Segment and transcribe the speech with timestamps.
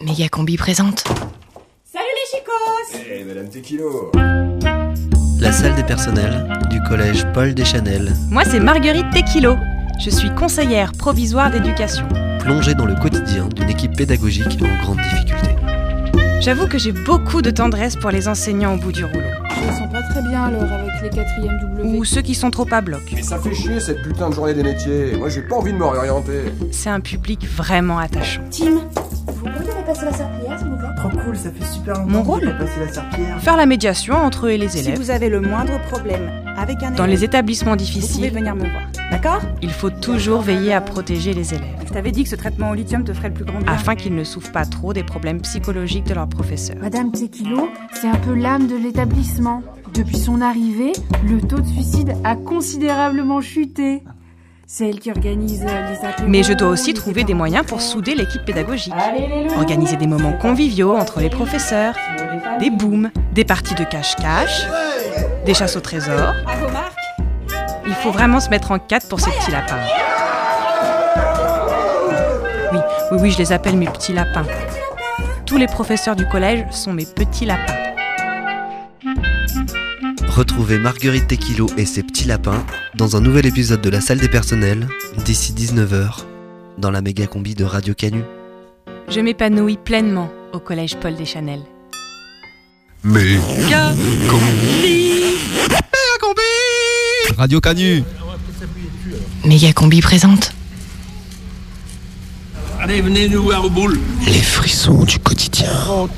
[0.00, 1.04] Méga Combi présente.
[1.84, 4.10] Salut les chicos Eh, Madame Tequilo
[5.40, 9.56] La salle des personnels du collège Paul Deschanel, Moi c'est Marguerite Tequilo.
[10.04, 12.06] Je suis conseillère provisoire d'éducation.
[12.40, 15.48] plongée dans le quotidien d'une équipe pédagogique en grande difficulté.
[16.40, 19.20] J'avoue que j'ai beaucoup de tendresse pour les enseignants au bout du rouleau.
[19.66, 21.96] Ils sont pas très bien alors avec les quatrièmes W.
[21.98, 23.00] Ou ceux qui sont trop à bloc.
[23.14, 25.16] Mais ça fait chier cette putain de journée des métiers.
[25.16, 26.52] Moi j'ai pas envie de me réorienter.
[26.70, 28.42] C'est un public vraiment attachant.
[28.50, 28.82] Tim,
[29.84, 32.46] passer la serpillière s'il vous plaît Trop cool, ça fait super longtemps Mon rôle j'ai
[32.52, 33.40] pas passé la serpillière.
[33.40, 34.98] Faire la médiation entre eux et les Si élèves.
[34.98, 38.54] vous avez le moindre problème avec un Dans élève, les établissements vous pouvez difficiles, venir
[38.54, 38.82] me voir.
[39.10, 42.70] D'accord il faut toujours veiller à protéger les élèves, Je t'avais dit que ce traitement
[42.70, 43.72] au lithium te ferait le plus grand bien.
[43.72, 46.76] afin qu'ils ne souffrent pas trop des problèmes psychologiques de leurs professeurs.
[46.80, 49.62] Madame Tequilo, c'est un peu l'âme de l'établissement.
[49.94, 50.92] Depuis son arrivée,
[51.28, 54.02] le taux de suicide a considérablement chuté.
[54.66, 57.82] C'est elle qui organise euh, les Mais je dois aussi trouver des moyens en pour
[57.82, 58.94] souder l'équipe pédagogique.
[59.56, 61.94] Organiser des moments conviviaux entre les professeurs,
[62.60, 64.66] des booms, des parties de cache-cache,
[65.44, 66.32] des chasses au trésor.
[67.86, 69.80] Il faut vraiment se mettre en quatre pour ces petits lapins.
[72.72, 72.78] Oui,
[73.12, 74.46] oui, oui, je les appelle mes petits lapins.
[75.44, 77.83] Tous les professeurs du collège sont mes petits lapins.
[80.34, 84.28] Retrouvez Marguerite Tequilo et ses petits lapins dans un nouvel épisode de la salle des
[84.28, 84.88] personnels
[85.24, 86.24] d'ici 19h
[86.76, 88.24] dans la méga combi de Radio Canu.
[89.08, 91.60] Je m'épanouis pleinement au collège Paul Deschanel.
[93.04, 93.94] Méga
[94.28, 95.80] combi Méga
[96.20, 98.02] combi Radio Canu
[99.44, 100.52] Méga Combi présente.
[102.80, 104.00] Allez, venez nous voir au boule.
[104.26, 105.70] Les frissons du quotidien.
[105.88, 106.08] On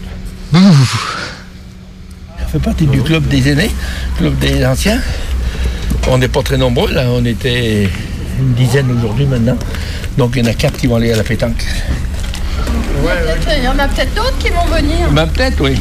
[2.47, 3.71] fait partie du club des aînés,
[4.19, 5.01] club des anciens.
[6.09, 7.89] On n'est pas très nombreux, là, on était
[8.39, 9.57] une dizaine aujourd'hui maintenant.
[10.17, 11.65] Donc il y en a quatre qui vont aller à la pétanque.
[13.59, 15.11] Il y en a peut-être d'autres qui vont venir.
[15.13, 15.77] Ben peut-être, oui.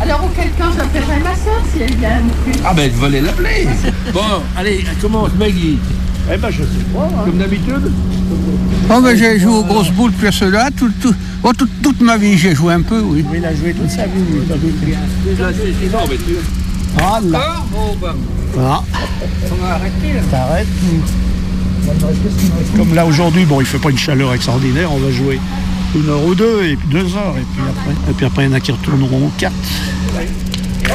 [0.00, 2.20] Alors auquel cas j'appellerai ma soeur si elle vient.
[2.64, 3.68] Ah ben je vais aller l'appeler.
[4.12, 4.20] Bon,
[4.56, 5.78] allez, commence Maggie.
[6.32, 7.08] Eh ben je sais pas.
[7.24, 7.92] Comme d'habitude.
[8.90, 12.16] Oh j'ai joué aux grosses boules puis à cela, tout, tout, oh, toute, toute ma
[12.16, 13.24] vie j'ai joué un peu, oui.
[13.34, 14.74] Il a joué toute sa vie, sans doute.
[15.92, 16.36] Non, mais tu...
[17.00, 17.56] Ah là,
[18.58, 18.82] ah.
[20.30, 20.66] T'arrêtes.
[22.76, 25.40] Comme là aujourd'hui, bon il fait pas une chaleur extraordinaire, on va jouer
[25.94, 28.50] une heure ou deux, et puis deux heures, et puis après, et puis après il
[28.50, 29.54] y en a qui retourneront aux cartes.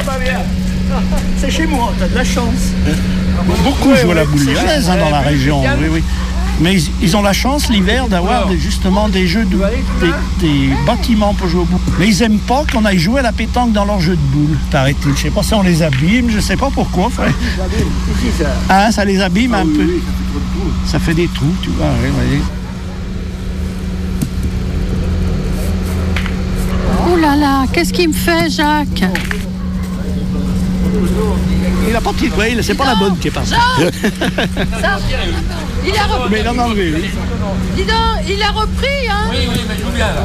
[1.38, 2.72] C'est chez moi, t'as de la chance.
[3.64, 6.02] Beaucoup jouent à la boule lyonnaise hein, dans la région, oui oui.
[6.60, 9.56] Mais ils, ils ont la chance l'hiver d'avoir des- justement des jeux de
[10.00, 11.80] des, des bâtiments pour jouer aux boules.
[11.98, 14.58] Mais ils aiment pas qu'on aille jouer à la pétanque dans leur jeu de boules.
[14.70, 15.16] Paraît-il.
[15.16, 17.08] Je sais pas si on les abîme, je sais pas pourquoi.
[17.10, 17.32] frère.
[18.68, 19.88] Hein, ça les abîme un peu.
[20.86, 21.86] Ça fait des trous, tu vois.
[27.12, 29.04] Oh là là, qu'est-ce qu'il me fait Jacques
[31.88, 33.54] Il a pas de oui, c'est pas la bonne qui est partie.
[35.82, 37.10] Ça, il a repris, Mais il en a enlevé, oui.
[37.76, 37.96] dis donc,
[38.28, 40.22] il a repris hein Oui, oui, mais je joue bien là.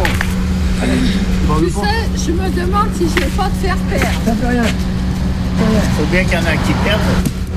[1.59, 4.65] Tu sais, je me demande si je vais pas te faire perdre.
[5.97, 6.99] Faut bien qu'il y en a qui perdent.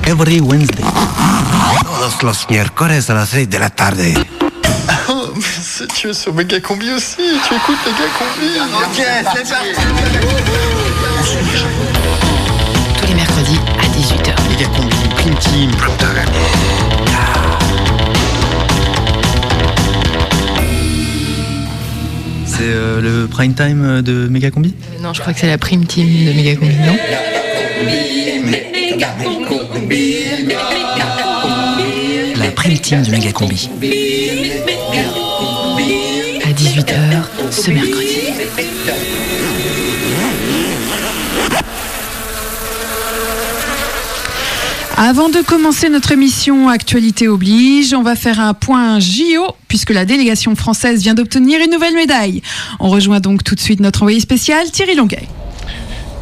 [0.07, 0.83] Every Wednesday.
[1.83, 4.13] Todos los miércoles a las 6 de la tarde.
[5.09, 5.33] Oh,
[5.95, 8.59] tu es sur Méga Combi aussi, tu écoutes Méga Combi.
[8.75, 9.03] Ok,
[9.35, 9.67] c'est parti.
[13.01, 14.33] Tous les mercredis à 18h.
[14.49, 15.71] Méga combi, Prime Team.
[23.29, 26.55] Prime time de Méga combi Non, je crois que c'est la prime team de Méga
[26.55, 26.97] Combi, non?
[32.37, 33.69] La prime team de Méga combi.
[36.43, 38.17] À 18h ce mercredi.
[45.01, 50.03] Avant de commencer notre émission Actualité oblige, on va faire un point JO puisque la
[50.03, 52.41] délégation française vient d'obtenir une nouvelle médaille.
[52.81, 55.23] On rejoint donc tout de suite notre envoyé spécial Thierry Longuet.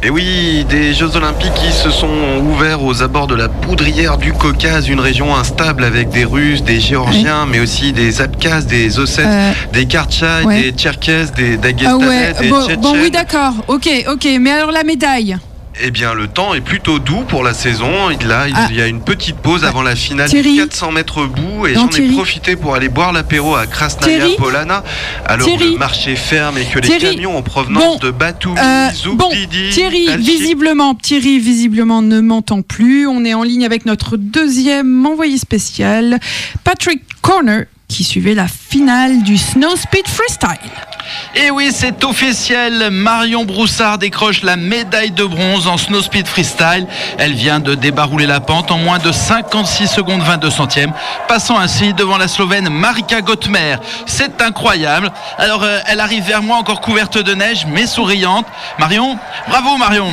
[0.04, 4.32] Et oui, des Jeux Olympiques qui se sont ouverts aux abords de la poudrière du
[4.32, 9.26] Caucase, une région instable avec des Russes, des Géorgiens, mais aussi des Abkhazes, des Ossètes,
[9.26, 10.62] Euh, des Kartchaïs, ouais.
[10.62, 12.80] des Tcherkesses, des Ah Dagestanais, ouais, des bon, Tchétchènes.
[12.80, 15.36] bon, oui d'accord, ok, ok, mais alors la médaille?
[15.80, 18.08] Eh bien, le temps est plutôt doux pour la saison.
[18.26, 18.68] Là, il Ah.
[18.72, 20.52] y a une petite pause avant la finale Thierry.
[20.54, 24.36] du 400 mètres bout et j'en ai profité pour aller boire l'apéro à Krasnaya Thierry.
[24.36, 24.82] Polana.
[25.26, 25.72] Alors Thierry.
[25.72, 28.06] le marché ferme et que les camions en provenance Bon.
[28.06, 29.30] de Batumi, Euh, bon,
[29.70, 33.06] Thierry, visiblement, Thierry, visiblement ne m'entend plus.
[33.06, 36.18] On est en ligne avec notre deuxième envoyé spécial,
[36.64, 40.70] Patrick Corner, qui suivait la finale du Snow Speed Freestyle.
[41.34, 42.88] Et oui, c'est officiel.
[42.90, 46.86] Marion Broussard décroche la médaille de bronze en snow speed freestyle.
[47.18, 50.92] Elle vient de débarrouler la pente en moins de 56 secondes 22 centièmes,
[51.28, 53.76] passant ainsi devant la Slovène Marika Gottmer.
[54.06, 55.10] C'est incroyable.
[55.38, 58.46] Alors, euh, elle arrive vers moi encore couverte de neige, mais souriante.
[58.78, 59.18] Marion,
[59.48, 60.12] bravo Marion.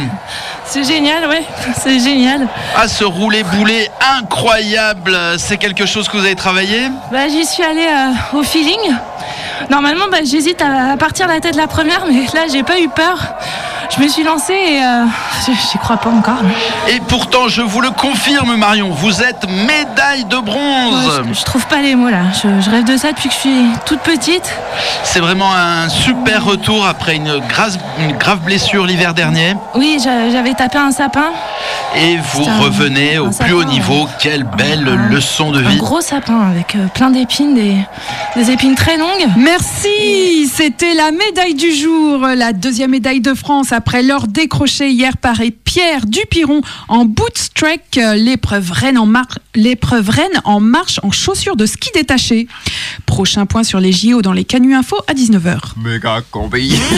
[0.66, 1.44] C'est génial, ouais,
[1.78, 2.48] c'est génial.
[2.76, 3.90] Ah, ce roulé boulet
[4.20, 6.90] incroyable, c'est quelque chose que vous avez travaillé?
[7.12, 8.96] Bah, j'y suis allée euh, au feeling.
[9.70, 13.18] Normalement, bah, j'hésite à, partir la tête la première, mais là, j'ai pas eu peur.
[13.96, 15.06] Je me suis lancée et euh,
[15.72, 16.40] j'y crois pas encore.
[16.88, 21.08] Et pourtant, je vous le confirme, Marion, vous êtes médaille de bronze.
[21.08, 22.24] Ouais, je, je trouve pas les mots là.
[22.34, 24.52] Je, je rêve de ça depuis que je suis toute petite.
[25.04, 29.56] C'est vraiment un super retour après une grave, une grave blessure l'hiver dernier.
[29.76, 31.32] Oui, j'a- j'avais tapé un sapin.
[31.96, 34.08] Et vous un- revenez au un plus haut niveau.
[34.20, 35.78] Quelle belle leçon de Un vie.
[35.78, 37.78] gros sapin avec euh, plein d'épines, des,
[38.36, 39.28] des épines très longues.
[39.38, 45.18] Merci, c'était la médaille du jour, la deuxième médaille de France après l'or décroché hier
[45.18, 51.12] par Pierre Dupiron en bootstrek, euh, l'épreuve reine en, mar- l'épreuve reine en marche en
[51.12, 52.48] chaussures de ski détachées.
[53.06, 55.58] Prochain point sur les JO dans les Canu Info à 19h.
[55.78, 56.80] Méga combi.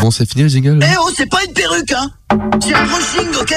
[0.00, 2.10] Bon, c'est fini le jingle Eh oh, c'est pas une perruque, hein
[2.60, 3.54] C'est un brushing, ok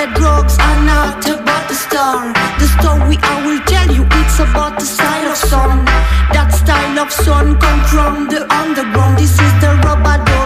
[0.00, 2.32] the drugs, and not about the star.
[2.58, 5.84] The story I will tell you, it's about the style of song.
[6.32, 9.18] That style of song come from the underground.
[9.18, 10.39] This is the dub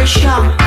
[0.00, 0.59] pressure.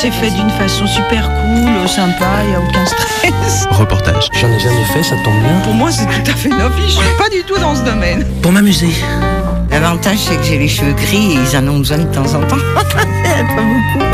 [0.00, 3.68] C'est fait d'une façon super cool, sympa, il n'y a aucun stress.
[3.70, 4.30] reportage.
[4.32, 5.60] J'en ai jamais fait, ça tombe bien?
[5.62, 6.86] Pour moi, c'est tout à fait novice.
[6.86, 8.24] Je suis pas du tout dans ce domaine.
[8.40, 8.88] Pour m'amuser.
[9.70, 12.40] L'avantage, c'est que j'ai les cheveux gris et ils en ont besoin de temps en
[12.46, 12.56] temps.
[12.86, 13.02] pas
[13.56, 14.06] beaucoup.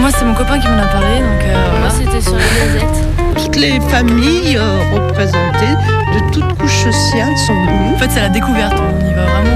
[0.00, 3.04] Moi, c'est mon copain qui m'en a parlé, donc euh, moi, c'était sur les noisettes.
[3.36, 5.76] Toutes les familles euh, représentées
[6.14, 7.94] de toutes couches sociales sont venues.
[7.94, 9.53] En fait, c'est la découverte, on y va vraiment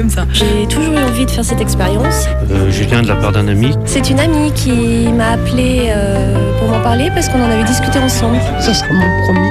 [0.00, 0.24] comme ça.
[0.32, 2.26] J'ai toujours eu envie de faire cette expérience.
[2.50, 3.76] Euh, je viens de la part d'un ami.
[3.84, 7.98] C'est une amie qui m'a appelé euh, pour m'en parler parce qu'on en avait discuté
[7.98, 8.38] ensemble.
[8.60, 9.48] Ça sera mon premier.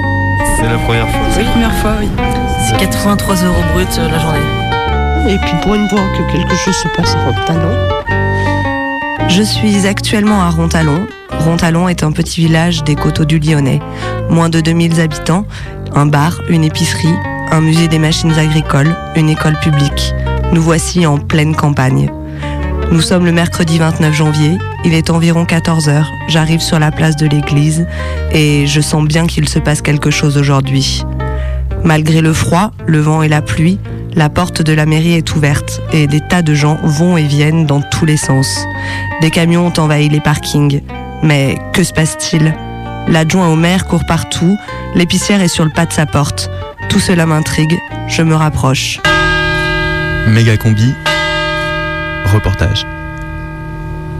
[0.57, 1.21] C'est la première fois.
[1.31, 2.07] C'est la première fois, oui.
[2.67, 5.33] C'est 83 euros brut euh, la journée.
[5.33, 7.77] Et puis pour une fois que quelque chose se passe à Rontalon,
[9.27, 11.05] Je suis actuellement à Rontalon.
[11.45, 13.79] Rontalon est un petit village des coteaux du Lyonnais.
[14.31, 15.45] Moins de 2000 habitants,
[15.93, 17.13] un bar, une épicerie,
[17.51, 20.13] un musée des machines agricoles, une école publique.
[20.51, 22.11] Nous voici en pleine campagne.
[22.91, 27.27] Nous sommes le mercredi 29 janvier, il est environ 14h, j'arrive sur la place de
[27.27, 27.85] l'église
[28.31, 31.03] et je sens bien qu'il se passe quelque chose aujourd'hui.
[31.83, 33.79] Malgré le froid, le vent et la pluie,
[34.15, 37.65] La porte de la mairie est ouverte et des tas de gens vont et viennent
[37.65, 38.65] dans tous les sens.
[39.21, 40.81] Des camions ont envahi les parkings.
[41.21, 42.53] Mais que se passe-t-il?
[43.07, 44.57] L'adjoint au maire court partout,
[44.95, 46.49] l'épicière est sur le pas de sa porte.
[46.89, 47.77] Tout cela m'intrigue,
[48.07, 48.99] je me rapproche.
[50.27, 50.93] Méga combi.
[52.33, 52.85] Reportage.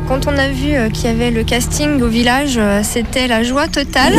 [0.08, 3.44] Quand on a vu euh, qu'il y avait le casting au village, euh, c'était la
[3.44, 4.14] joie totale.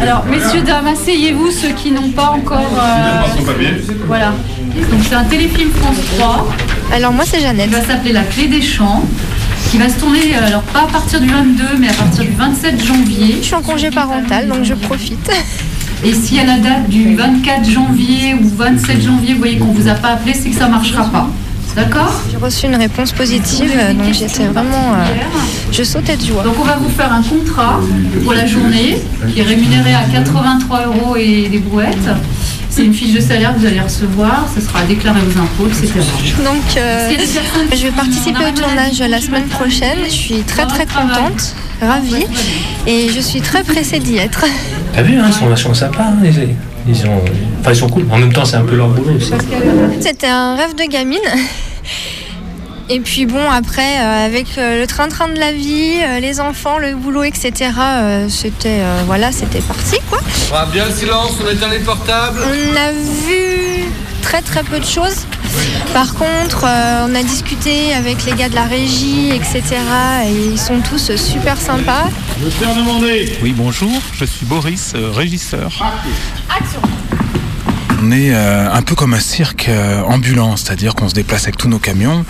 [0.00, 2.70] Alors, messieurs, dames, asseyez-vous, ceux qui n'ont pas encore.
[2.80, 3.20] euh,
[4.06, 4.32] Voilà.
[4.90, 6.48] Donc, c'est un téléfilm France 3.
[6.94, 7.66] Alors, moi, c'est Jeannette.
[7.70, 9.04] Il va s'appeler La Clé des Champs,
[9.70, 12.30] qui va se tourner, euh, alors pas à partir du 22, mais à partir du
[12.32, 13.36] 27 janvier.
[13.40, 15.30] Je suis en congé parental, donc je profite.
[16.04, 19.88] Et si à la date du 24 janvier ou 27 janvier, vous voyez qu'on vous
[19.88, 21.28] a pas appelé, c'est que ça marchera pas.
[21.74, 22.12] D'accord?
[22.30, 24.94] J'ai reçu une réponse positive, donc j'étais vraiment.
[24.94, 25.04] euh,
[25.70, 26.42] je sautais de joie.
[26.42, 27.78] Donc on va vous faire un contrat
[28.24, 28.98] pour la journée
[29.32, 31.96] qui est rémunéré à 83 euros et des brouettes.
[32.78, 35.94] C'est une fiche de salaire que vous allez recevoir, ça sera déclaré aux impôts, etc.
[36.44, 37.10] Donc, euh,
[37.72, 39.98] je vais participer au tournage la semaine prochaine.
[40.04, 42.24] Je suis très très contente, ravie,
[42.86, 44.44] et je suis très pressée d'y être.
[44.92, 46.04] T'as vu, hein, ils sont vachement sympas.
[46.04, 46.54] hein, ils,
[46.88, 47.20] ils ont,
[47.60, 48.06] enfin, ils sont cool.
[48.12, 49.32] En même temps, c'est un peu leur boulot aussi.
[50.00, 51.18] C'était un rêve de gamine.
[52.90, 56.78] Et puis bon, après, euh, avec euh, le train-train de la vie, euh, les enfants,
[56.78, 60.18] le boulot, etc., euh, c'était euh, voilà, c'était parti quoi.
[60.54, 62.40] Ah, bien le silence, on éteint les portables.
[62.42, 63.84] On a vu
[64.22, 65.26] très très peu de choses.
[65.92, 69.62] Par contre, euh, on a discuté avec les gars de la régie, etc.
[70.26, 72.08] Et ils sont tous super sympas.
[72.42, 73.36] Le faire demander.
[73.42, 75.70] Oui, bonjour, je suis Boris, euh, régisseur.
[78.00, 81.56] On est euh, un peu comme un cirque euh, ambulant, c'est-à-dire qu'on se déplace avec
[81.56, 82.24] tous nos camions.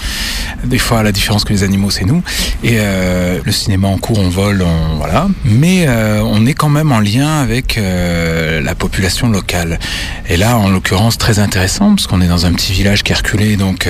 [0.65, 2.23] Des fois, la différence que les animaux, c'est nous.
[2.65, 5.29] Et euh, le cinéma en cours, on vole, on, voilà.
[5.45, 9.79] Mais on est quand même en lien avec la population locale.
[10.29, 13.17] Et là, en l'occurrence, très intéressant, parce qu'on est dans un petit village qui est
[13.17, 13.89] reculé, donc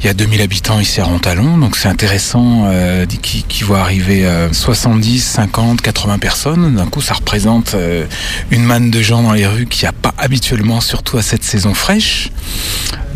[0.00, 2.70] il y a 2000 habitants ici à Rontalon, donc c'est intéressant
[3.22, 6.74] qui, qui voit arriver euh, 70, 50, 80 personnes.
[6.74, 7.74] D'un coup, ça représente
[8.50, 11.44] une manne de gens dans les rues qu'il n'y a pas habituellement, surtout à cette
[11.44, 12.30] saison fraîche.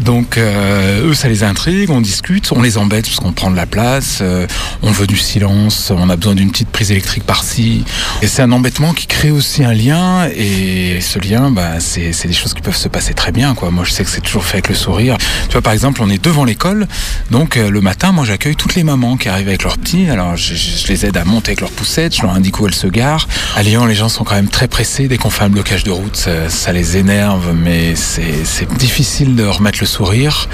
[0.00, 3.56] Donc euh, eux, ça les intrigue, on discute, on les embête parce qu'on prend de
[3.56, 4.46] la place, euh,
[4.82, 7.84] on veut du silence, on a besoin d'une petite prise électrique par-ci.
[8.22, 12.32] Et c'est un embêtement qui crée aussi un lien, et ce lien, bah, c'est des
[12.32, 13.54] choses qui peuvent se passer très bien.
[13.70, 15.16] Moi, je sais que c'est toujours fait avec le sourire.
[15.46, 16.86] Tu vois, par exemple, on est devant l'école,
[17.30, 20.08] donc euh, le matin, moi, j'accueille toutes les mamans qui arrivent avec leurs petits.
[20.08, 22.86] Alors, je les aide à monter avec leurs poussettes, je leur indique où elles se
[22.86, 23.28] garent.
[23.54, 25.08] À Lyon, les gens sont quand même très pressés.
[25.08, 29.36] Dès qu'on fait un blocage de route, ça, ça les énerve, mais c'est c'est difficile
[29.36, 30.48] de remettre le sourire.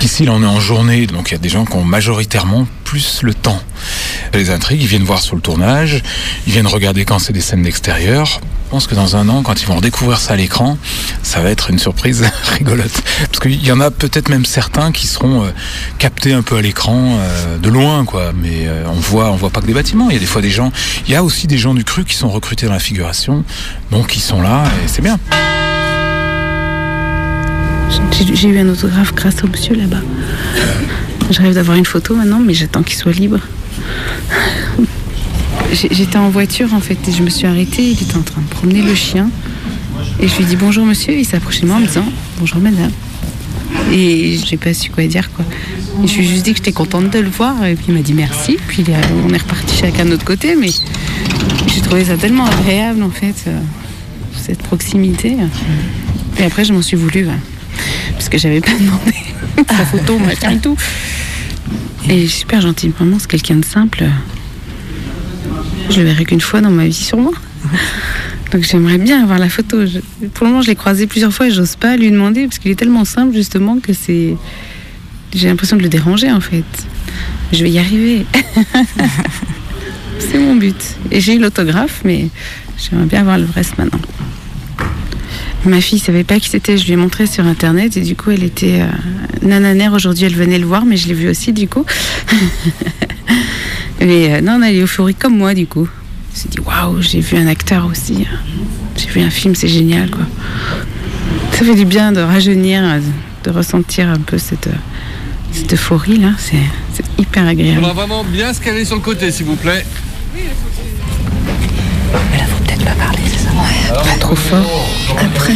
[0.00, 2.66] Ici, là, on est en journée, donc il y a des gens qui ont majoritairement
[2.84, 3.60] plus le temps.
[4.34, 6.02] Les intrigues, ils viennent voir sur le tournage,
[6.46, 8.40] ils viennent regarder quand c'est des scènes d'extérieur.
[8.66, 10.78] Je pense que dans un an, quand ils vont redécouvrir ça à l'écran,
[11.22, 12.24] ça va être une surprise
[12.58, 13.02] rigolote.
[13.30, 15.50] Parce qu'il y en a peut-être même certains qui seront euh,
[15.98, 18.32] captés un peu à l'écran euh, de loin, quoi.
[18.34, 20.08] Mais euh, on voit, voit pas que des bâtiments.
[20.08, 20.72] Il y a des fois des gens,
[21.06, 23.44] il y a aussi des gens du cru qui sont recrutés dans la figuration,
[23.90, 25.18] donc ils sont là et c'est bien.
[28.10, 30.00] J'ai eu un autographe grâce au monsieur là-bas.
[31.30, 33.38] Je rêve d'avoir une photo maintenant, mais j'attends qu'il soit libre.
[35.72, 37.82] J'étais en voiture en fait et je me suis arrêtée.
[37.82, 39.30] Il était en train de promener le chien.
[40.20, 41.14] Et je lui dit bonjour monsieur.
[41.16, 42.04] Il s'est approché de moi en me disant
[42.38, 42.90] bonjour madame.
[43.92, 45.44] Et j'ai pas su quoi dire quoi.
[46.04, 47.64] Je lui ai juste dit que j'étais contente de le voir.
[47.64, 48.58] Et puis il m'a dit merci.
[48.68, 48.84] Puis
[49.28, 50.54] on est reparti chacun de notre côté.
[50.56, 50.70] Mais
[51.68, 53.58] j'ai trouvé ça tellement agréable en fait, euh,
[54.36, 55.36] cette proximité.
[56.38, 57.26] Et après je m'en suis voulu.
[57.28, 57.38] hein,
[58.12, 59.14] parce que j'avais pas demandé
[59.68, 60.76] sa photo, machin et tout.
[62.08, 64.04] Et super gentil, vraiment, c'est quelqu'un de simple.
[65.90, 67.32] Je le verrai qu'une fois dans ma vie, sûrement.
[68.52, 69.86] Donc j'aimerais bien avoir la photo.
[69.86, 72.58] Je- pour le moment, je l'ai croisé plusieurs fois et j'ose pas lui demander parce
[72.58, 74.36] qu'il est tellement simple, justement, que c'est.
[75.34, 76.64] J'ai l'impression de le déranger, en fait.
[77.52, 78.26] Je vais y arriver.
[80.18, 80.76] c'est mon but.
[81.10, 82.28] Et j'ai eu l'autographe, mais
[82.78, 84.00] j'aimerais bien avoir le reste maintenant.
[85.64, 88.30] Ma fille savait pas qui c'était, je lui ai montré sur internet et du coup
[88.32, 88.86] elle était euh,
[89.46, 91.84] nananaire aujourd'hui, elle venait le voir mais je l'ai vu aussi du coup.
[94.00, 95.88] mais euh, non, elle est euphorique comme moi du coup.
[96.32, 98.26] Je me suis dit waouh, j'ai vu un acteur aussi.
[98.96, 100.26] J'ai vu un film, c'est génial quoi.
[101.52, 102.82] Ça fait du bien de rajeunir,
[103.44, 104.72] de ressentir un peu cette, euh,
[105.52, 106.56] cette euphorie là, c'est
[107.18, 107.82] hyper On agréable.
[107.82, 109.84] va vraiment bien se caler sur le côté, s'il vous plaît.
[110.34, 110.71] Peut-être
[113.94, 114.88] Pas trop fort.
[115.18, 115.54] Après.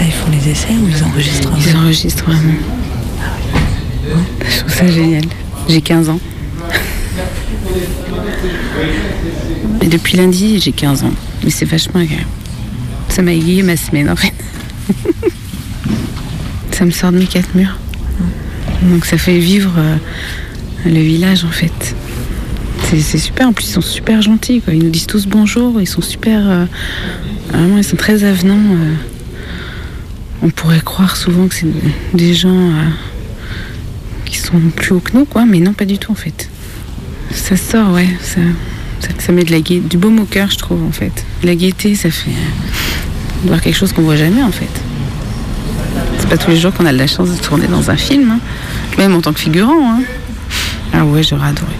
[0.00, 2.54] Ils font les essais ou ils enregistrent Ils enregistrent vraiment.
[4.48, 5.24] Je trouve ça génial.
[5.68, 6.20] J'ai 15 ans.
[9.82, 11.12] Et depuis lundi, j'ai 15 ans.
[11.44, 12.26] Mais c'est vachement agréable.
[13.08, 14.32] Ça m'a égayé ma semaine en fait.
[16.70, 17.78] ça me sort de mes quatre murs.
[18.82, 19.96] Donc ça fait vivre euh,
[20.84, 21.94] le village en fait.
[22.90, 24.62] C'est- super, en plus ils sont super gentils.
[24.68, 26.40] Ils nous disent tous bonjour, ils sont super...
[26.48, 26.64] euh,
[27.50, 28.54] vraiment, ils sont très avenants.
[28.54, 28.94] euh.
[30.42, 31.66] On pourrait croire souvent que c'est
[32.14, 32.82] des gens euh,
[34.24, 36.48] qui sont plus hauts que nous, quoi, mais non, pas du tout en fait.
[37.32, 38.40] Ça sort, ouais, ça,
[39.18, 41.24] ça, met de la gaieté, du baume au cœur, je trouve en fait.
[41.42, 42.30] La gaieté, ça fait
[43.44, 44.68] voir quelque chose qu'on voit jamais en fait.
[46.18, 48.30] C'est pas tous les jours qu'on a de la chance de tourner dans un film,
[48.30, 48.40] hein.
[48.98, 49.90] même en tant que figurant.
[49.98, 50.02] hein.
[50.92, 51.72] Ah ouais, j'aurais adoré.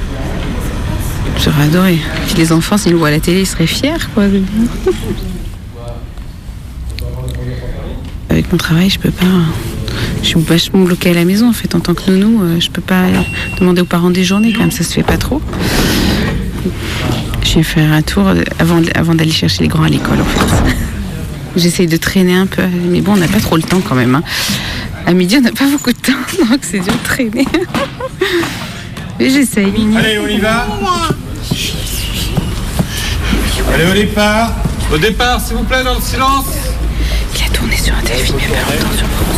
[1.42, 1.98] J'aurais adoré.
[2.26, 4.24] Puis les enfants, s'ils le voient à la télé, ils seraient fiers, quoi.
[8.30, 9.24] Avec mon travail, je peux pas.
[10.22, 12.42] Je suis vachement bloquée à la maison, en fait, en tant que nounou.
[12.42, 13.04] euh, Je peux pas
[13.60, 15.40] demander aux parents des journées, quand même, ça se fait pas trop.
[17.44, 20.74] Je vais faire un tour euh, avant, d'aller chercher les grands à l'école, en fait.
[21.56, 24.14] J'essaye de traîner un peu, mais bon, on n'a pas trop le temps quand même.
[24.16, 24.22] hein.
[25.06, 26.12] À midi, on n'a pas beaucoup de temps,
[26.50, 27.46] donc c'est dur de traîner.
[29.18, 29.72] Mais j'essaye.
[29.96, 30.66] Allez, on y va
[33.76, 34.52] Allez, au départ
[34.90, 36.46] Au départ, s'il vous plaît, dans le silence
[37.34, 39.36] Il a tourné sur un téléfilm il y a pas longtemps sur France.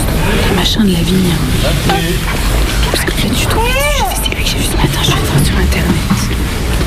[0.49, 1.35] Le machin de la vigne.
[2.93, 3.59] Parce que là, du tout.
[4.15, 5.93] C'est lui que j'ai vu ce matin, je vais le voir sur internet.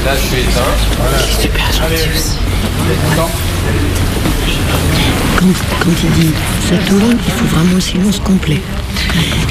[0.05, 0.61] Là, je suis éteint.
[0.97, 1.17] Voilà.
[1.25, 2.37] Il est super gentil aussi.
[5.35, 5.53] Quand,
[5.83, 6.33] quand il dit
[6.69, 8.61] ça tourne, il faut vraiment le silence complet.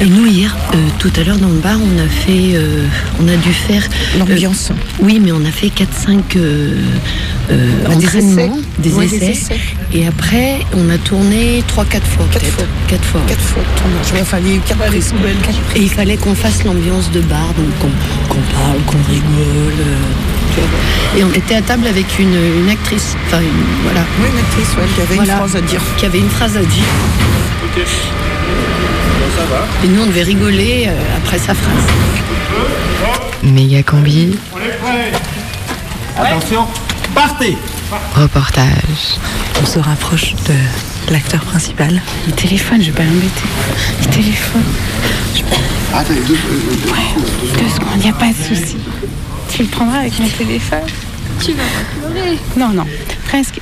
[0.00, 2.86] Et nous hier, euh, tout à l'heure dans le bar, on a fait, euh,
[3.20, 3.82] on a dû faire
[4.18, 4.70] l'ambiance.
[5.00, 6.74] oui, mais on a fait 4-5 euh,
[7.50, 8.62] euh, Bah, des entraînements, essais.
[8.78, 9.30] des Ouais, des essais.
[9.32, 9.60] essais.
[9.92, 12.26] Et après, on a tourné 3-4 fois.
[12.32, 12.64] 4 fois.
[12.88, 13.20] 4 fois.
[13.28, 13.62] 4 fois
[14.22, 15.12] enfin, il y a eu 4 prises.
[15.76, 17.90] Et il fallait qu'on fasse l'ambiance de bar, donc
[18.28, 19.80] qu'on parle, qu'on rigole.
[19.80, 21.18] euh.
[21.18, 23.14] Et on était à table avec une, une actrice.
[23.26, 23.46] Enfin, une-
[23.84, 24.04] voilà.
[24.20, 25.80] Oui, une actrice, ouais, qui avait une phrase à dire.
[25.98, 26.84] Qui avait une phrase à dire.
[27.64, 27.84] Ok.
[29.50, 29.66] Va.
[29.84, 31.84] Et nous, on devait rigoler euh, après sa phrase.
[33.42, 35.12] Méga combi, On est prêt
[36.16, 36.66] Attention,
[37.14, 37.56] partez
[38.14, 39.18] reportage.
[39.60, 42.00] On se rapproche de l'acteur principal.
[42.26, 43.42] Il téléphone, je vais pas l'embêter.
[44.00, 44.62] Il téléphone.
[46.08, 46.38] Deux, deux,
[47.58, 48.76] Deux secondes, il n'y a pas de souci.
[49.50, 50.86] Tu le prendras avec mon téléphone
[51.44, 52.38] Tu vas pas pleurer.
[52.56, 52.86] Non, non,
[53.26, 53.60] presque.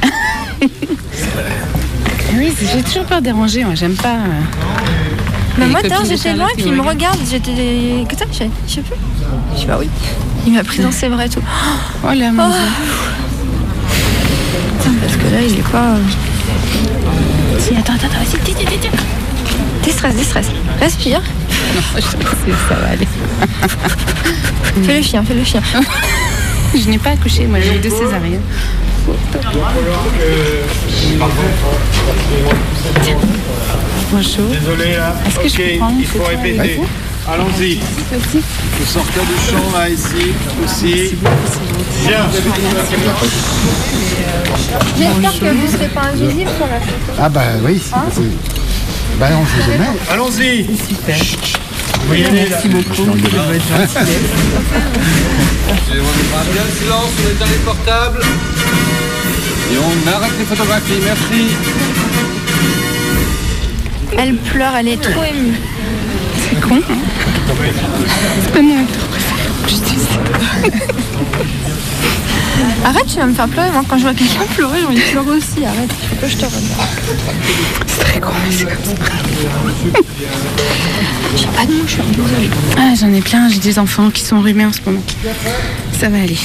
[2.34, 4.18] oui, j'ai toujours peur de déranger, moi, j'aime pas.
[5.58, 7.18] Mais moi, de j'étais loin, Charlotte puis il me regarde.
[7.28, 8.04] J'étais.
[8.08, 8.94] Que t'as Je je sais plus.
[9.54, 9.88] Je sais pas, oui.
[10.46, 11.42] Il m'a pris dans ses bras et tout.
[12.04, 12.52] Oh là, mon Oh.
[14.78, 15.84] Putain, parce que là, il est pas.
[15.94, 18.90] euh, Si, attends, attends, attends, vas-y, tiens, tiens, tiens.
[19.84, 20.46] Déstresse, déstresse.
[20.80, 21.20] Respire.
[21.74, 22.08] Non, je sais,
[22.68, 23.08] ça va aller.
[24.84, 25.60] Fais le chien, fais le chien.
[26.74, 28.42] Je n'ai pas accouché, moi j'ai eu deux césariennes.
[34.10, 34.46] Bonjour.
[34.50, 35.14] Désolé là.
[35.26, 35.62] Est-ce que je
[35.98, 36.76] il faut répéter.
[36.76, 36.86] vous
[37.30, 37.78] Allons-y.
[37.78, 40.32] Vous sortez du champ là, ici,
[40.64, 41.14] aussi.
[42.06, 42.26] Viens.
[44.96, 47.12] J'espère que vous serez pas invisible sur la photo.
[47.20, 47.82] Ah bah oui.
[47.92, 48.08] Hein
[49.20, 49.84] Bah on vous aime.
[50.10, 50.64] Allons-y.
[50.88, 51.16] Super.
[52.06, 52.30] Vous là.
[52.32, 53.04] Merci beaucoup.
[56.52, 58.22] Bien le silence, on éteint les portables.
[59.70, 62.07] Et on arrête les photographies, merci.
[64.16, 65.54] Elle pleure, elle est trop émue.
[66.48, 66.82] C'est con, hein
[67.34, 67.86] C'est pas préféré.
[69.68, 70.06] Justice.
[72.84, 73.70] Arrête, tu vas me faire pleurer.
[73.70, 75.64] Moi, quand je vois quelqu'un pleurer, j'ai envie de pleurer aussi.
[75.64, 76.64] Arrête, faut que je te regarde.
[77.86, 78.92] C'est très con, mais c'est comme ça.
[81.36, 82.48] J'ai pas de mots, je suis désolée.
[82.76, 85.02] Ah, j'en ai plein, j'ai des enfants qui sont enrhumés en ce moment.
[86.00, 86.38] Ça va aller.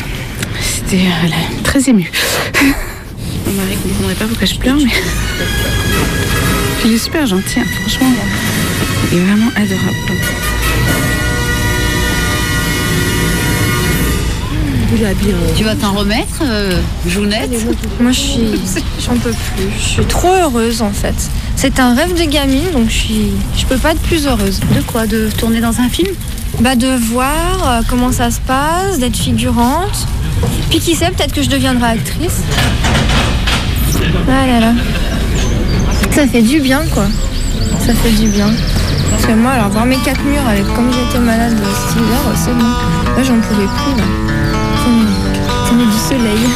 [0.62, 1.30] C'était euh,
[1.63, 2.12] très ému.
[3.45, 4.91] Mon mari comprendrait pas pourquoi je pleure, mais.
[6.86, 8.12] Il est super gentil, hein, franchement.
[9.12, 10.04] Il est vraiment adorable.
[15.56, 17.52] Tu vas t'en remettre, euh, Jounette
[18.00, 18.62] Moi, je suis.
[19.04, 19.69] J'en peux plus.
[19.80, 21.15] Je suis trop heureuse, en fait.
[21.56, 23.32] C'est un rêve de gamine, donc je suis.
[23.58, 24.60] Je peux pas être plus heureuse.
[24.76, 25.08] De quoi?
[25.08, 26.12] De tourner dans un film?
[26.60, 30.08] Bah, de voir euh, comment ça se passe, d'être figurante.
[30.69, 32.41] Puis qui sait, peut-être que je deviendrai actrice.
[34.28, 34.74] Ah là là.
[36.15, 37.06] Ça fait du bien, quoi.
[37.80, 38.47] Ça fait du bien.
[39.10, 41.56] Parce que moi, alors, voir mes quatre murs avec comme j'étais malade
[41.88, 42.65] cet hiver, c'est bon.
[43.17, 44.04] Là, j'en pouvais plus, là.
[44.78, 46.49] Prenez- Prenez du soleil.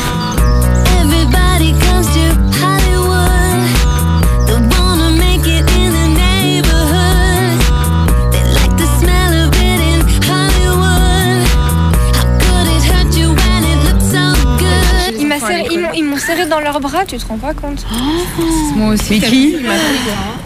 [16.17, 17.85] M'ont serré dans leurs bras, tu te rends pas compte
[18.75, 19.19] Moi aussi.
[19.19, 19.65] Mais qui vu,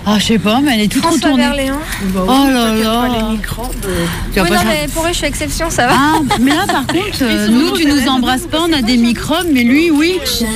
[0.05, 1.43] Ah, je sais pas, mais elle est toute François retournée.
[1.45, 1.79] Berléand.
[2.15, 3.10] Oh là là.
[4.34, 4.65] Tu vas Oui, pas non, changer.
[4.67, 5.93] mais pour eux, je suis exception, ça va.
[5.95, 9.47] Ah, mais là par contre, euh, nous tu nous embrasses pas, on a des microbes,
[9.51, 10.19] mais lui oui.
[10.25, 10.47] Check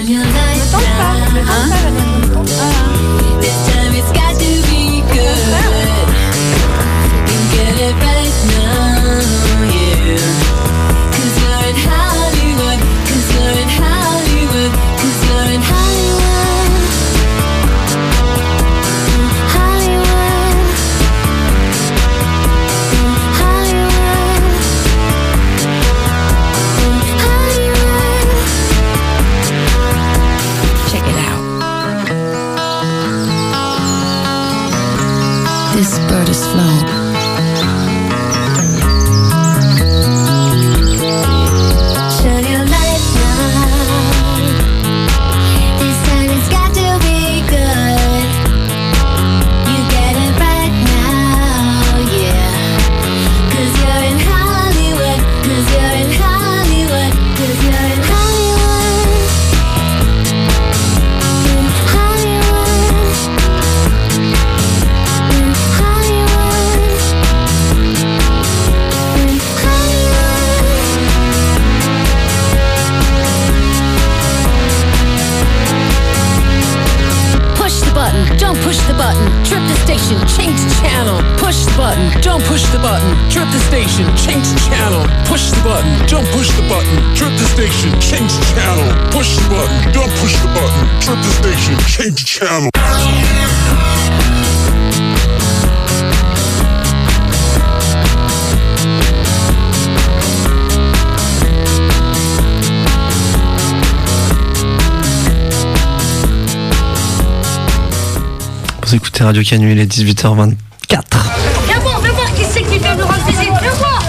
[109.26, 110.54] Radio Canu, il est 18h24.
[110.88, 113.50] Viens voir, viens voir qui c'est qui vient nous rendre visite.
[113.60, 114.04] Viens voir.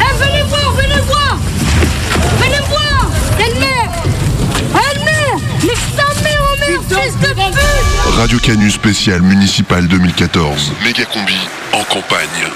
[0.00, 1.36] Eh, venez voir, venez voir.
[2.38, 3.10] Venez voir.
[3.38, 3.94] Elle meurt.
[4.72, 5.42] Elle meurt.
[5.62, 8.16] Mais sa mère, oh merde, fils de pute.
[8.16, 10.72] Radio Canu spécial municipal 2014.
[10.82, 11.36] Méga combi
[11.74, 12.48] en campagne.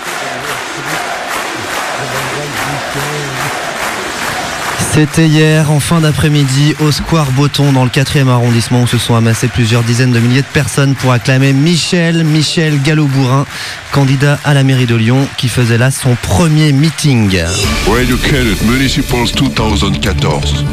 [4.98, 9.14] C'était hier, en fin d'après-midi, au Square Boton, dans le 4e arrondissement, où se sont
[9.14, 13.44] amassées plusieurs dizaines de milliers de personnes pour acclamer Michel, Michel Gallo-Bourrin,
[13.92, 17.42] candidat à la mairie de Lyon, qui faisait là son premier meeting.
[17.86, 20.64] Radio Canu Municipals 2014.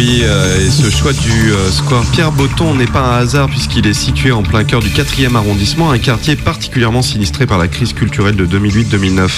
[0.00, 3.86] Oui, euh, et ce choix du euh, square Pierre Botton n'est pas un hasard puisqu'il
[3.86, 7.92] est situé en plein cœur du 4e arrondissement, un quartier particulièrement sinistré par la crise
[7.92, 9.28] culturelle de 2008-2009.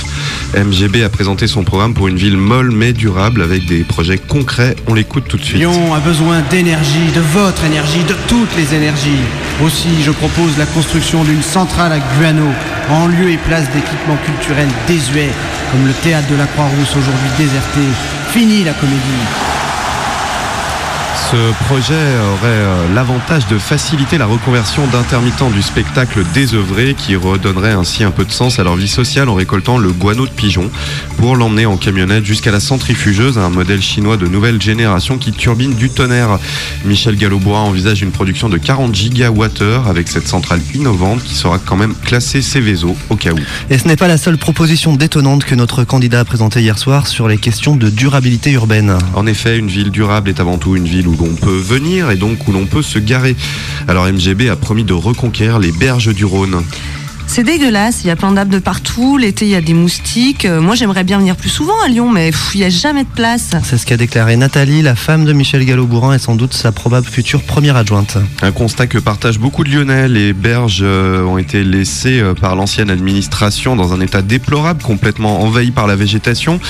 [0.65, 4.77] MGB a présenté son programme pour une ville molle mais durable avec des projets concrets.
[4.87, 5.59] On l'écoute tout de suite.
[5.59, 9.25] Lyon a besoin d'énergie, de votre énergie, de toutes les énergies.
[9.65, 12.47] Aussi, je propose la construction d'une centrale à Guano,
[12.89, 15.33] en lieu et place d'équipements culturels désuets,
[15.73, 17.81] comme le théâtre de la Croix-Rousse aujourd'hui déserté.
[18.31, 19.62] Fini la comédie.
[21.33, 27.73] Ce projet aurait euh, l'avantage de faciliter la reconversion d'intermittents du spectacle désœuvré qui redonnerait
[27.73, 30.71] ainsi un peu de sens à leur vie sociale en récoltant le guano de pigeon
[31.17, 35.73] pour l'emmener en camionnette jusqu'à la centrifugeuse, un modèle chinois de nouvelle génération qui turbine
[35.73, 36.39] du tonnerre.
[36.85, 41.77] Michel Gallobois envisage une production de 40 gigawattheures avec cette centrale innovante qui sera quand
[41.77, 43.39] même classée Céveso au cas où.
[43.71, 47.07] Et ce n'est pas la seule proposition détonnante que notre candidat a présentée hier soir
[47.07, 48.99] sur les questions de durabilité urbaine.
[49.15, 52.17] En effet, une ville durable est avant tout une ville où l'on peut venir et
[52.17, 53.37] donc où l'on peut se garer.
[53.87, 56.63] Alors MGB a promis de reconquérir les berges du Rhône.
[57.35, 60.45] C'est dégueulasse, il y a plein d'arbres de partout, l'été il y a des moustiques.
[60.45, 63.05] Euh, moi j'aimerais bien venir plus souvent à Lyon, mais pff, il n'y a jamais
[63.05, 63.53] de place.
[63.65, 67.07] C'est ce qu'a déclaré Nathalie, la femme de Michel Gallo-Bourrin et sans doute sa probable
[67.07, 68.19] future première adjointe.
[68.43, 70.09] Un constat que partagent beaucoup de Lyonnais.
[70.09, 75.41] Les berges euh, ont été laissées euh, par l'ancienne administration dans un état déplorable, complètement
[75.41, 76.61] envahi par la végétation.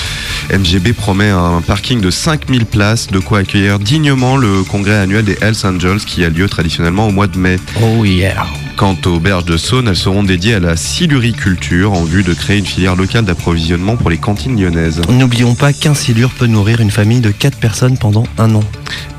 [0.49, 5.37] MGB promet un parking de 5000 places, de quoi accueillir dignement le congrès annuel des
[5.41, 7.57] Hells Angels qui a lieu traditionnellement au mois de mai.
[7.81, 8.45] Oh yeah
[8.75, 12.57] Quant aux berges de Saône, elles seront dédiées à la siluriculture en vue de créer
[12.57, 15.01] une filière locale d'approvisionnement pour les cantines lyonnaises.
[15.09, 18.63] N'oublions pas qu'un silure peut nourrir une famille de 4 personnes pendant un an.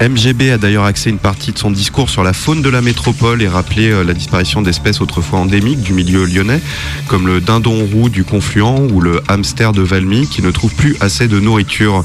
[0.00, 3.42] MGB a d'ailleurs axé une partie de son discours sur la faune de la métropole
[3.42, 6.60] et rappelé euh, la disparition d'espèces autrefois endémiques du milieu lyonnais,
[7.06, 10.96] comme le dindon roux du Confluent ou le hamster de Valmy qui ne trouve plus
[11.00, 12.04] assez de nourriture.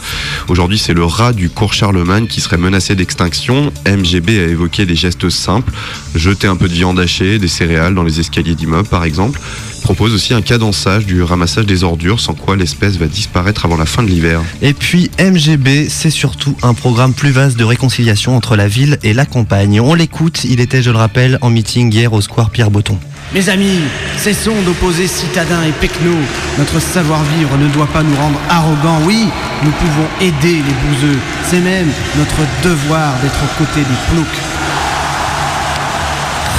[0.50, 3.74] Aujourd'hui, c'est le rat du cours Charlemagne qui serait menacé d'extinction.
[3.88, 5.74] MGB a évoqué des gestes simples,
[6.14, 9.40] jeter un peu de viande hachée, des céréales dans les escaliers d'immeubles par exemple.
[9.84, 13.86] Propose aussi un cadençage du ramassage des ordures sans quoi l'espèce va disparaître avant la
[13.86, 14.42] fin de l'hiver.
[14.62, 19.14] Et puis MGB, c'est surtout un programme plus vaste de réconciliation entre la ville et
[19.14, 19.82] la campagne.
[19.82, 22.98] On l'écoute, il était, je le rappelle, en meeting hier au square Pierre Botton.
[23.34, 23.80] Mes amis,
[24.18, 26.26] cessons d'opposer citadins et pecnos.
[26.58, 29.02] Notre savoir-vivre ne doit pas nous rendre arrogants.
[29.06, 29.28] Oui,
[29.64, 31.20] nous pouvons aider les bouseux.
[31.44, 34.28] C'est même notre devoir d'être aux côtés des ploucs.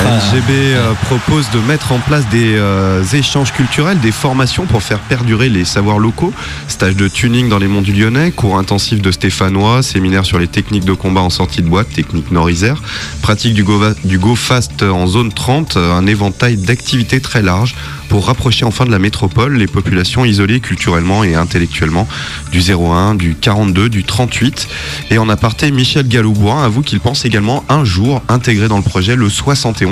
[0.00, 4.98] LGB euh, propose de mettre en place des euh, échanges culturels, des formations pour faire
[4.98, 6.32] perdurer les savoirs locaux,
[6.68, 10.48] stage de tuning dans les monts du Lyonnais, cours intensifs de stéphanois, séminaire sur les
[10.48, 12.82] techniques de combat en sortie de boîte, technique nord-isère,
[13.20, 17.74] pratique du go fast en zone 30, euh, un éventail d'activités très large
[18.10, 22.08] pour rapprocher enfin de la métropole les populations isolées culturellement et intellectuellement
[22.50, 24.66] du 01, du 42, du 38.
[25.12, 29.14] Et en aparté, Michel Galloubois avoue qu'il pense également un jour intégrer dans le projet
[29.14, 29.89] le 71.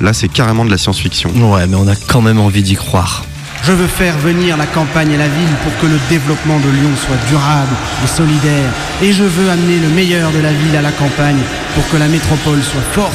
[0.00, 1.30] Là, c'est carrément de la science-fiction.
[1.52, 3.24] Ouais, mais on a quand même envie d'y croire.
[3.62, 6.90] Je veux faire venir la campagne et la ville pour que le développement de Lyon
[6.96, 8.70] soit durable et solidaire.
[9.02, 11.40] Et je veux amener le meilleur de la ville à la campagne
[11.74, 13.12] pour que la métropole soit forte,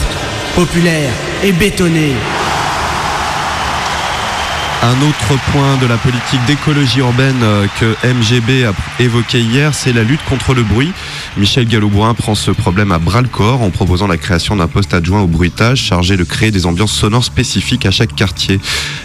[0.56, 1.12] populaire
[1.43, 2.13] et bétonnée.
[4.84, 9.93] Un autre point de la politique d'écologie urbaine euh, que MGB a évoqué hier, c'est
[9.93, 10.93] la lutte contre le bruit.
[11.38, 14.93] Michel Gallobouin prend ce problème à bras le corps en proposant la création d'un poste
[14.93, 18.60] adjoint au bruitage chargé de créer des ambiances sonores spécifiques à chaque quartier.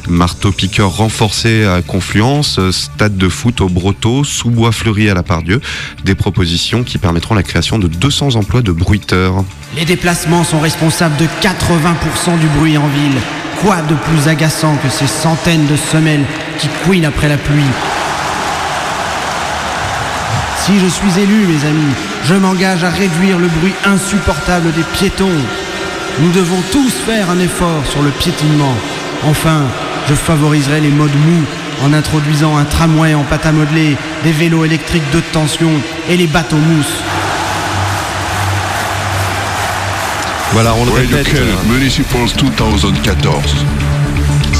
[0.09, 5.61] Marteau-piqueur renforcé à Confluence, stade de foot au Broto, sous-bois fleuri à la Pardieu.
[6.05, 9.45] Des propositions qui permettront la création de 200 emplois de bruiteurs.
[9.77, 13.19] Les déplacements sont responsables de 80% du bruit en ville.
[13.61, 16.25] Quoi de plus agaçant que ces centaines de semelles
[16.59, 17.64] qui couinent après la pluie?
[20.70, 25.40] Si je suis élu, mes amis, je m'engage à réduire le bruit insupportable des piétons.
[26.20, 28.76] Nous devons tous faire un effort sur le piétinement.
[29.24, 29.62] Enfin,
[30.09, 31.44] je favoriserai les modes mous
[31.85, 35.72] en introduisant un tramway en pâte à modeler, des vélos électriques de tension
[36.09, 37.02] et les bateaux mousse.
[40.52, 41.35] Voilà, on le répète.
[41.68, 43.66] Municipals 2014.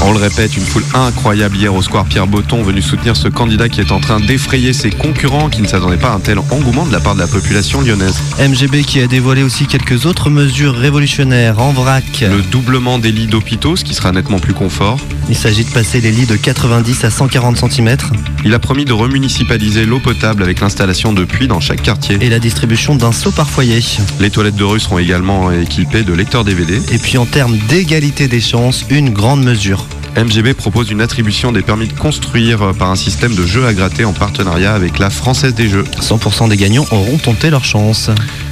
[0.03, 3.69] On le répète, une foule incroyable hier au Square Pierre Botton venu soutenir ce candidat
[3.69, 6.87] qui est en train d'effrayer ses concurrents qui ne s'attendaient pas à un tel engouement
[6.87, 8.19] de la part de la population lyonnaise.
[8.39, 12.25] MGB qui a dévoilé aussi quelques autres mesures révolutionnaires en vrac.
[12.27, 14.97] Le doublement des lits d'hôpitaux, ce qui sera nettement plus confort.
[15.29, 17.95] Il s'agit de passer les lits de 90 à 140 cm.
[18.43, 22.17] Il a promis de remunicipaliser l'eau potable avec l'installation de puits dans chaque quartier.
[22.21, 23.79] Et la distribution d'un seau par foyer.
[24.19, 26.81] Les toilettes de rue seront également équipées de lecteurs DVD.
[26.91, 29.85] Et puis en termes d'égalité des chances, une grande mesure.
[30.17, 34.03] MGB propose une attribution des permis de construire par un système de jeux à gratter
[34.05, 35.85] en partenariat avec la Française des Jeux.
[36.01, 38.09] 100% des gagnants auront tenté leur chance.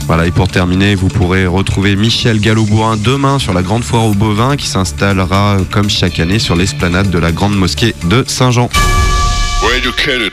[0.07, 4.13] Voilà, et pour terminer, vous pourrez retrouver Michel Gallobouin demain sur la grande foire au
[4.13, 8.69] bovin qui s'installera comme chaque année sur l'esplanade de la grande mosquée de Saint-Jean.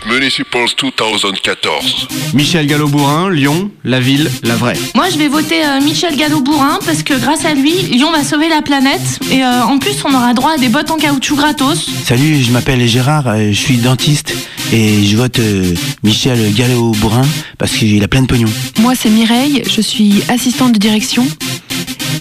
[0.09, 2.09] Municipals 2014.
[2.35, 4.77] Michel Gallo-Bourrin, Lyon, la ville, la vraie.
[4.95, 8.49] Moi, je vais voter euh, Michel Gallo-Bourrin parce que grâce à lui, Lyon va sauver
[8.49, 9.21] la planète.
[9.31, 11.87] Et euh, en plus, on aura droit à des bottes en caoutchouc gratos.
[12.05, 14.35] Salut, je m'appelle Gérard, euh, je suis dentiste
[14.73, 17.27] et je vote euh, Michel Gallo-Bourrin
[17.59, 18.49] parce qu'il a plein de pognon.
[18.81, 21.27] Moi, c'est Mireille, je suis assistante de direction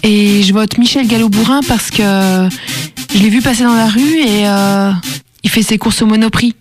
[0.02, 2.48] et je vote Michel Gallo-Bourrin parce que
[3.14, 4.92] je l'ai vu passer dans la rue et euh,
[5.42, 6.54] il fait ses courses au Monoprix.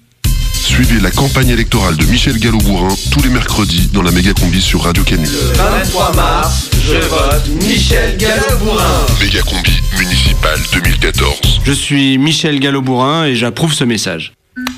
[0.75, 4.83] Suivez la campagne électorale de Michel Gallo-Bourrin tous les mercredis dans la méga combi sur
[4.83, 5.25] Radio Canu.
[5.55, 9.05] 23 mars, je vote Michel Gallo-Bourrin.
[9.21, 11.61] Méga combi municipal 2014.
[11.63, 14.33] Je suis Michel Gallo-Bourrin et j'approuve ce message.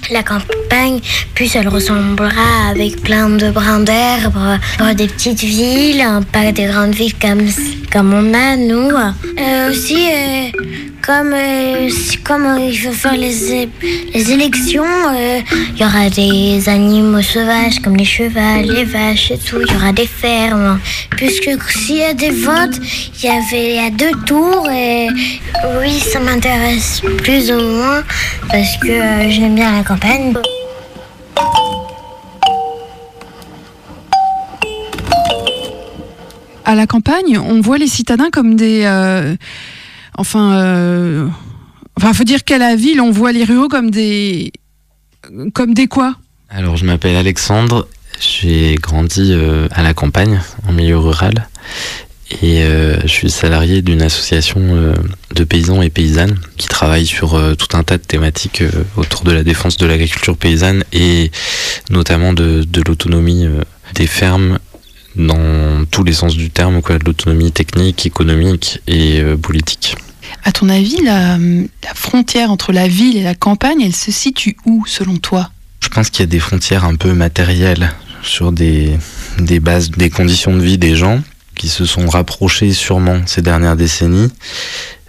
[0.10, 1.00] La campagne,
[1.36, 4.58] plus elle ressemblera avec plein de brins d'herbe,
[4.96, 7.46] des petites villes, hein, pas des grandes villes comme,
[7.92, 8.90] comme on a, nous.
[8.90, 10.50] Euh, aussi, euh,
[11.08, 11.90] comme, euh,
[12.26, 13.70] comme il faut faire les,
[14.14, 15.40] les élections, euh,
[15.74, 19.76] il y aura des animaux sauvages comme les chevaux, les vaches et tout, il y
[19.78, 20.80] aura des fermes.
[21.12, 22.80] Puisque s'il y a des votes,
[23.22, 25.08] il y avait y a deux tours et
[25.80, 28.04] oui, ça m'intéresse plus ou moins
[28.50, 30.34] parce que j'aime bien la campagne.
[36.66, 38.84] À la campagne, on voit les citadins comme des.
[38.86, 39.36] euh,
[40.18, 40.54] enfin.
[40.58, 41.28] euh,
[41.96, 44.52] enfin, faut dire qu'à la ville, on voit les ruraux comme des.
[45.54, 46.16] Comme des quoi?
[46.50, 47.88] Alors, je m'appelle Alexandre.
[48.20, 51.48] J'ai grandi euh, à la campagne, en milieu rural.
[52.30, 54.94] Et euh, je suis salarié d'une association euh,
[55.34, 58.64] de paysans et paysannes qui travaille sur euh, tout un tas de thématiques
[58.98, 61.32] autour de la défense de l'agriculture paysanne et
[61.90, 63.48] notamment de, de l'autonomie
[63.96, 64.60] des fermes
[65.16, 69.96] dans tous les sens du terme, quoi, de l'autonomie technique, économique et politique.
[70.44, 74.58] À ton avis, la, la frontière entre la ville et la campagne, elle se situe
[74.66, 75.50] où selon toi?
[75.82, 78.98] Je pense qu'il y a des frontières un peu matérielles sur des,
[79.40, 81.22] des bases, des conditions de vie des gens
[81.58, 84.32] qui se sont rapprochés sûrement ces dernières décennies,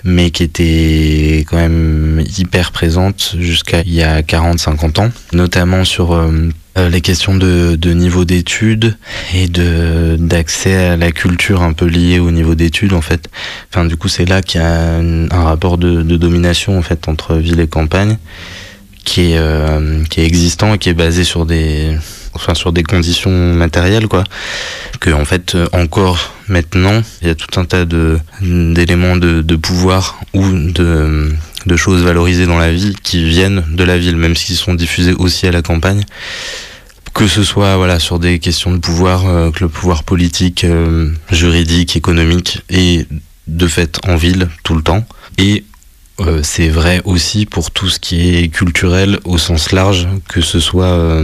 [0.04, 6.12] mais qui étaient quand même hyper présentes jusqu'à il y a 40-50 ans, notamment sur
[6.12, 8.96] euh, euh, les questions de, niveau d'études
[9.34, 13.28] et de d'accès à la culture un peu liée au niveau d'études en fait.
[13.70, 17.08] Enfin du coup c'est là qu'il y a un, rapport de, de domination en fait
[17.08, 18.18] entre ville et campagne
[19.04, 21.96] qui est euh, qui est existant et qui est basé sur des
[22.38, 24.24] enfin sur des conditions matérielles quoi.
[25.00, 29.42] Que en fait euh, encore maintenant il y a tout un tas de d'éléments de,
[29.42, 31.32] de pouvoir ou de
[31.66, 35.14] de choses valorisées dans la vie qui viennent de la ville même s'ils sont diffusés
[35.14, 36.04] aussi à la campagne.
[37.12, 41.10] Que ce soit voilà sur des questions de pouvoir euh, que le pouvoir politique euh,
[41.32, 43.06] juridique économique et
[43.48, 45.04] de fait en ville tout le temps.
[45.38, 45.64] Et
[46.42, 51.22] c'est vrai aussi pour tout ce qui est culturel au sens large, que ce soit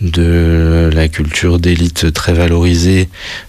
[0.00, 3.08] de la culture d'élite très valorisée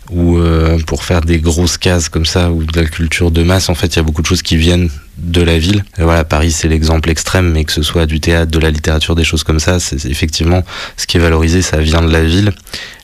[0.10, 3.70] ou euh, pour faire des grosses cases comme ça ou de la culture de masse
[3.70, 5.84] en fait il y a beaucoup de choses qui viennent de la ville.
[5.98, 9.26] Voilà Paris c'est l'exemple extrême mais que ce soit du théâtre de la littérature des
[9.26, 10.64] choses comme ça c'est c'est effectivement
[10.96, 12.52] ce qui est valorisé ça vient de la ville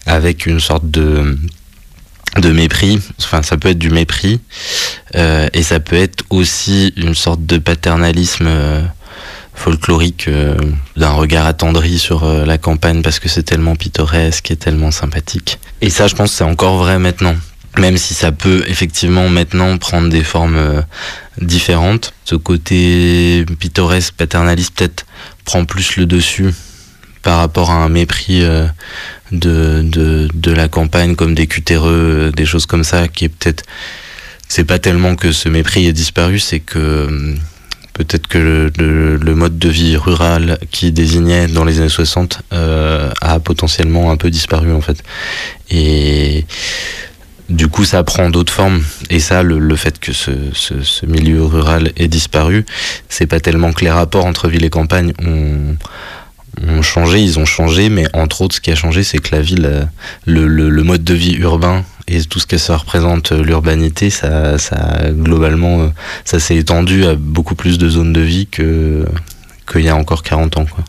[0.06, 1.38] avec une sorte de
[2.40, 4.40] de mépris, enfin ça peut être du mépris
[5.16, 8.82] euh, et ça peut être aussi une sorte de paternalisme euh,
[9.56, 10.58] folklorique euh,
[10.98, 15.60] d'un regard attendri sur euh, la campagne parce que c'est tellement pittoresque et tellement sympathique.
[15.82, 17.36] Et ça je pense c'est encore vrai maintenant.
[17.80, 20.82] Même si ça peut effectivement maintenant prendre des formes euh,
[21.42, 22.14] différentes.
[22.24, 25.06] Ce côté pittoresque, paternaliste peut-être
[25.44, 26.54] prend plus le dessus
[27.24, 32.66] par rapport à un mépris de, de, de la campagne comme des cutéreux, des choses
[32.66, 33.64] comme ça, qui est peut-être...
[34.50, 37.38] C'est pas tellement que ce mépris est disparu, c'est que
[37.94, 43.40] peut-être que le, mode de vie rural qui désignait dans les années 60 euh, a
[43.40, 45.04] potentiellement un peu disparu en fait.
[45.70, 46.46] Et
[47.50, 48.82] du coup, ça prend d'autres formes.
[49.10, 52.66] Et ça, le, fait que ce, ce, ce milieu rural ait disparu,
[53.10, 55.76] c'est pas tellement que les rapports entre ville et campagne ont,
[56.68, 59.42] ont changé, ils ont changé, mais entre autres, ce qui a changé, c'est que la
[59.42, 59.84] ville, euh,
[60.26, 64.10] le, le, le mode de vie urbain et tout ce que ça représente euh, l'urbanité,
[64.10, 65.88] ça, ça globalement, euh,
[66.26, 69.06] ça s'est étendu à beaucoup plus de zones de vie que
[69.72, 70.66] qu'il y a encore 40 ans.
[70.66, 70.84] Quoi.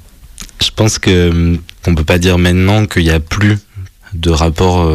[0.60, 3.58] Je pense que qu'on peut pas dire maintenant qu'il n'y a plus
[4.14, 4.88] de rapport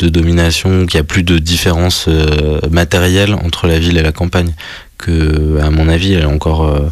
[0.00, 4.12] de domination, qu'il n'y a plus de différence euh, matérielle entre la ville et la
[4.12, 4.54] campagne,
[4.98, 6.90] que à mon avis, elle est encore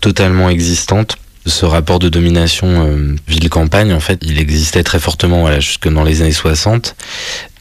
[0.00, 1.16] totalement existante.
[1.44, 6.04] Ce rapport de domination euh, ville-campagne, en fait, il existait très fortement voilà, jusque dans
[6.04, 6.94] les années 60,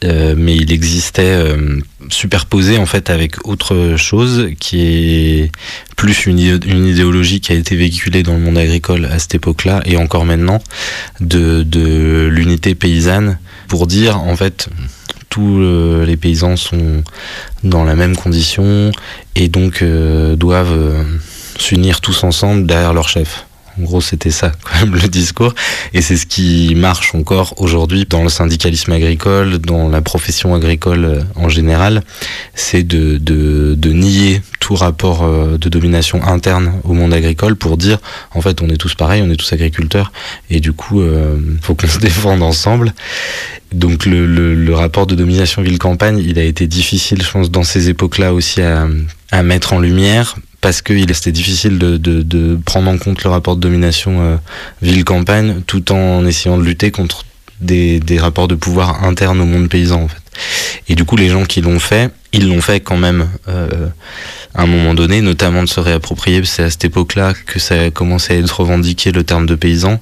[0.03, 5.51] euh, mais il existait euh, superposé en fait avec autre chose qui est
[5.95, 9.81] plus une, une idéologie qui a été véhiculée dans le monde agricole à cette époque-là
[9.85, 10.59] et encore maintenant
[11.19, 14.69] de, de l'unité paysanne pour dire en fait
[15.31, 17.03] tous euh, les paysans sont
[17.63, 18.91] dans la même condition
[19.35, 21.03] et donc euh, doivent euh,
[21.57, 23.45] s'unir tous ensemble derrière leur chef.
[23.79, 25.53] En gros, c'était ça, quand même, le discours.
[25.93, 31.05] Et c'est ce qui marche encore aujourd'hui dans le syndicalisme agricole, dans la profession agricole
[31.05, 32.03] euh, en général.
[32.53, 37.77] C'est de, de, de nier tout rapport euh, de domination interne au monde agricole pour
[37.77, 37.97] dire,
[38.33, 40.11] en fait, on est tous pareils, on est tous agriculteurs.
[40.49, 42.93] Et du coup, euh, faut qu'on se défende ensemble.
[43.71, 47.63] Donc le, le, le rapport de domination ville-campagne, il a été difficile, je pense, dans
[47.63, 48.87] ces époques-là aussi à,
[49.31, 53.29] à mettre en lumière parce qu'il était difficile de, de, de prendre en compte le
[53.29, 54.37] rapport de domination euh,
[54.81, 57.25] ville-campagne tout en essayant de lutter contre
[57.59, 60.21] des, des rapports de pouvoir internes au monde paysan en fait.
[60.87, 63.89] Et du coup les gens qui l'ont fait, ils l'ont fait quand même euh,
[64.53, 67.89] à un moment donné, notamment de se réapproprier, c'est à cette époque-là que ça a
[67.91, 69.99] commencé à être revendiqué le terme de paysan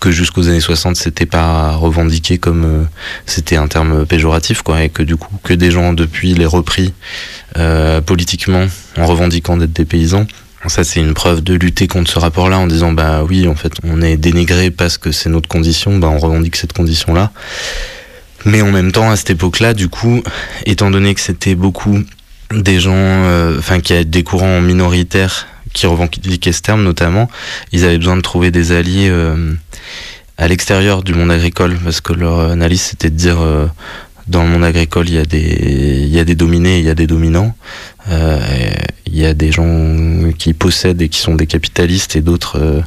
[0.00, 2.84] que jusqu'aux années 60 c'était pas revendiqué comme euh,
[3.26, 6.92] c'était un terme péjoratif quoi et que du coup que des gens depuis les repris
[7.58, 10.26] euh, politiquement en revendiquant d'être des paysans.
[10.66, 13.54] Ça c'est une preuve de lutter contre ce rapport là en disant bah oui en
[13.54, 17.30] fait on est dénigré parce que c'est notre condition bah on revendique cette condition là
[18.44, 20.22] mais en même temps à cette époque là du coup
[20.66, 21.98] étant donné que c'était beaucoup
[22.52, 27.30] des gens euh, enfin qui a des courants minoritaires qui revendiquaient ce terme notamment
[27.72, 29.54] ils avaient besoin de trouver des alliés euh,
[30.38, 33.66] à l'extérieur du monde agricole parce que leur analyse c'était de dire euh,
[34.26, 36.90] dans le monde agricole il y a des il y a des dominés il y
[36.90, 37.54] a des dominants
[38.08, 38.40] euh,
[39.06, 42.80] il y a des gens qui possèdent et qui sont des capitalistes et d'autres euh,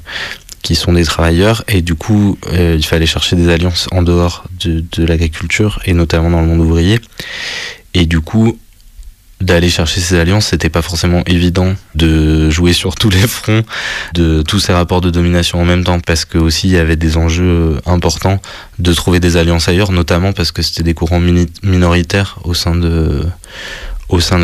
[0.62, 1.64] qui sont des travailleurs.
[1.68, 5.94] Et du coup euh, il fallait chercher des alliances en dehors de, de l'agriculture et
[5.94, 7.00] notamment dans le monde ouvrier.
[7.94, 8.58] Et du coup
[9.44, 13.64] d'aller chercher ces alliances, c'était pas forcément évident de jouer sur tous les fronts
[14.14, 16.96] de tous ces rapports de domination en même temps, parce que aussi il y avait
[16.96, 18.42] des enjeux euh, importants
[18.80, 21.22] de trouver des alliances ailleurs, notamment parce que c'était des courants
[21.64, 23.26] minoritaires au sein de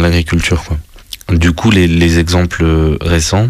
[0.02, 0.64] l'agriculture.
[1.30, 3.50] Du coup, les, les exemples euh, récents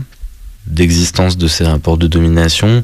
[0.67, 2.81] d'existence de ces rapports de domination,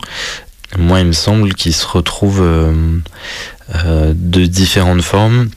[0.78, 5.50] moi, il me semble qu'ils se retrouvent euh, de différentes formes,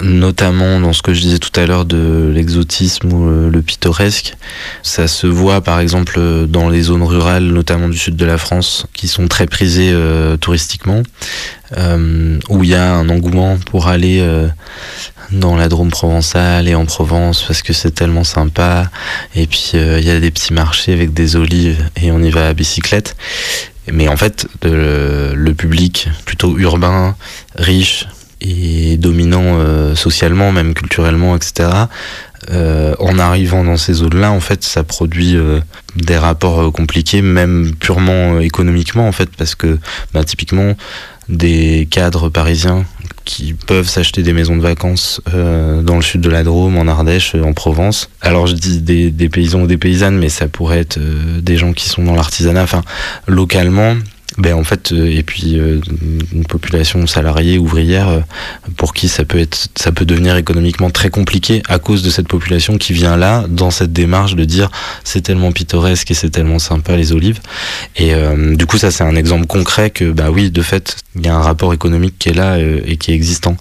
[0.00, 4.34] notamment dans ce que je disais tout à l'heure de l'exotisme ou euh, le pittoresque.
[4.82, 8.86] Ça se voit par exemple dans les zones rurales, notamment du sud de la France,
[8.94, 11.02] qui sont très prisées euh, touristiquement,
[11.76, 14.48] euh, où il y a un engouement pour aller euh,
[15.30, 18.90] dans la Drôme provençale et en Provence parce que c'est tellement sympa.
[19.34, 22.30] Et puis euh, il y a des petits marchés avec des olives et on y
[22.30, 23.16] va à bicyclette.
[23.90, 27.16] Mais en fait, le public plutôt urbain,
[27.56, 28.06] riche
[28.42, 31.68] et dominant euh, socialement, même culturellement, etc.
[32.50, 35.60] euh, en arrivant dans ces zones-là, en fait, ça produit euh,
[35.96, 39.78] des rapports euh, compliqués, même purement euh, économiquement, en fait, parce que
[40.12, 40.74] bah, typiquement
[41.28, 42.84] des cadres parisiens
[43.24, 46.88] qui peuvent s'acheter des maisons de vacances euh, dans le sud de la Drôme, en
[46.88, 48.10] Ardèche, euh, en Provence.
[48.20, 51.56] Alors je dis des, des paysans ou des paysannes, mais ça pourrait être euh, des
[51.56, 52.82] gens qui sont dans l'artisanat, enfin
[53.28, 53.94] localement.
[54.38, 55.80] Ben en fait, euh, et puis euh,
[56.32, 58.20] une population salariée, ouvrière, euh,
[58.76, 62.28] pour qui ça peut être, ça peut devenir économiquement très compliqué à cause de cette
[62.28, 64.70] population qui vient là dans cette démarche de dire
[65.04, 67.40] c'est tellement pittoresque et c'est tellement sympa les olives.
[67.96, 71.26] Et euh, du coup, ça c'est un exemple concret que bah oui, de fait, il
[71.26, 73.56] y a un rapport économique qui est là et qui est existant.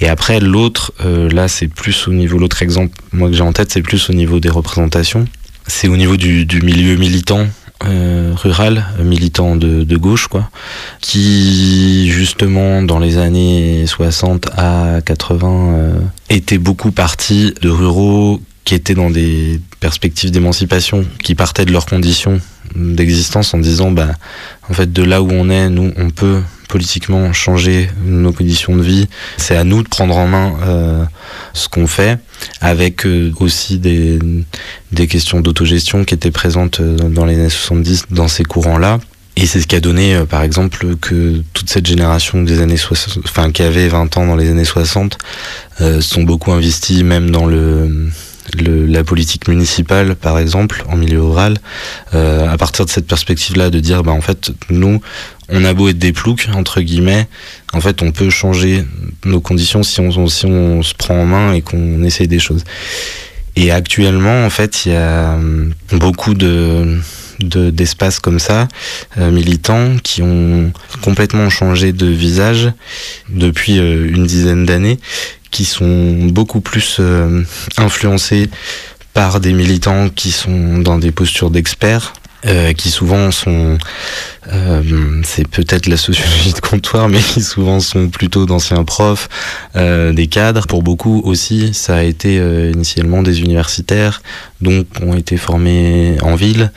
[0.00, 3.70] Et après l'autre, là c'est plus au niveau l'autre exemple, moi que j'ai en tête,
[3.70, 5.26] c'est plus au niveau des représentations.
[5.66, 7.46] C'est au niveau du, du milieu militant
[7.84, 10.50] euh, rural, militant de, de gauche, quoi,
[11.00, 15.98] qui justement dans les années 60 à 80 euh,
[16.30, 21.86] était beaucoup parti de ruraux qui étaient dans des perspectives d'émancipation, qui partaient de leurs
[21.86, 22.40] conditions
[22.74, 24.08] d'existence en disant bah
[24.68, 28.82] en fait de là où on est, nous on peut politiquement changer nos conditions de
[28.82, 29.08] vie.
[29.36, 31.04] C'est à nous de prendre en main euh,
[31.52, 32.18] ce qu'on fait,
[32.60, 34.18] avec euh, aussi des,
[34.92, 38.98] des questions d'autogestion qui étaient présentes euh, dans les années 70 dans ces courants-là.
[39.38, 43.22] Et c'est ce qui a donné, par exemple, que toute cette génération des années 60,
[43.24, 45.18] enfin qui avait 20 ans dans les années 60,
[45.82, 48.10] euh, sont beaucoup investis même dans le,
[48.58, 51.58] la politique municipale, par exemple, en milieu rural,
[52.12, 55.02] à partir de cette perspective-là, de dire, bah en fait, nous,
[55.48, 57.26] on a beau être des ploucs entre guillemets,
[57.72, 58.84] en fait, on peut changer
[59.24, 62.64] nos conditions si on, se prend en main et qu'on essaye des choses.
[63.54, 66.98] Et actuellement, en fait, il y a hum, beaucoup de
[67.40, 68.68] de- d'espaces comme ça,
[69.18, 70.72] euh, militants, qui ont
[71.02, 72.72] complètement changé de visage
[73.28, 74.98] depuis euh, une dizaine d'années,
[75.50, 77.42] qui sont beaucoup plus euh,
[77.76, 78.48] influencés
[79.14, 82.14] par des militants qui sont dans des postures d'experts,
[82.46, 83.78] euh, qui souvent sont,
[84.52, 89.28] euh, c'est peut-être la sociologie de comptoir, mais qui souvent sont plutôt d'anciens profs,
[89.74, 90.66] euh, des cadres.
[90.66, 94.22] Pour beaucoup aussi, ça a été euh, initialement des universitaires,
[94.60, 96.70] donc ont été formés en ville,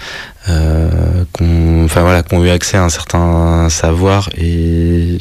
[0.50, 5.18] euh, qu'on, enfin voilà, qui ont eu accès à un certain savoir et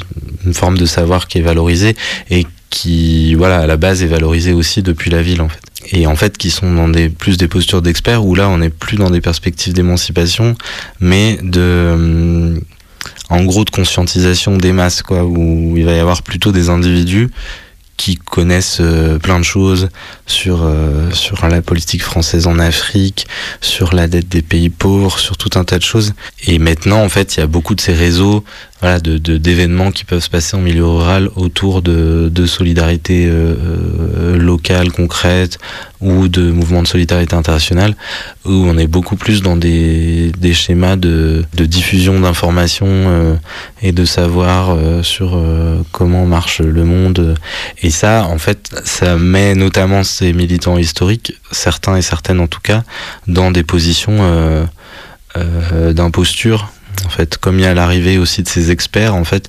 [0.47, 1.97] une forme de savoir qui est valorisée
[2.31, 5.61] et qui, voilà, à la base est valorisée aussi depuis la ville en fait.
[5.93, 8.71] Et en fait, qui sont dans des plus des postures d'experts où là, on n'est
[8.71, 10.55] plus dans des perspectives d'émancipation,
[11.01, 12.61] mais de hum,
[13.31, 17.31] en gros de conscientisation des masses quoi où il va y avoir plutôt des individus
[17.99, 19.89] qui connaissent euh, plein de choses
[20.25, 23.27] sur euh, sur la politique française en Afrique,
[23.61, 26.15] sur la dette des pays pauvres, sur tout un tas de choses.
[26.47, 28.45] Et maintenant, en fait, il y a beaucoup de ces réseaux,
[28.81, 33.55] voilà, de d'événements qui peuvent se passer en milieu rural autour de de solidarité euh,
[33.57, 35.59] euh, locale concrète
[36.01, 37.97] ou de mouvements de solidarité internationale,
[38.45, 43.35] où on est beaucoup plus dans des des schémas de de diffusion d'informations euh,
[43.83, 47.35] et de savoir euh, sur euh, comment marche le monde.
[47.83, 52.61] Et ça, en fait, ça met notamment ces militants historiques, certains et certaines en tout
[52.63, 52.85] cas,
[53.27, 56.71] dans des positions euh, d'imposture.
[57.05, 59.49] En fait, comme il y a l'arrivée aussi de ces experts, en fait,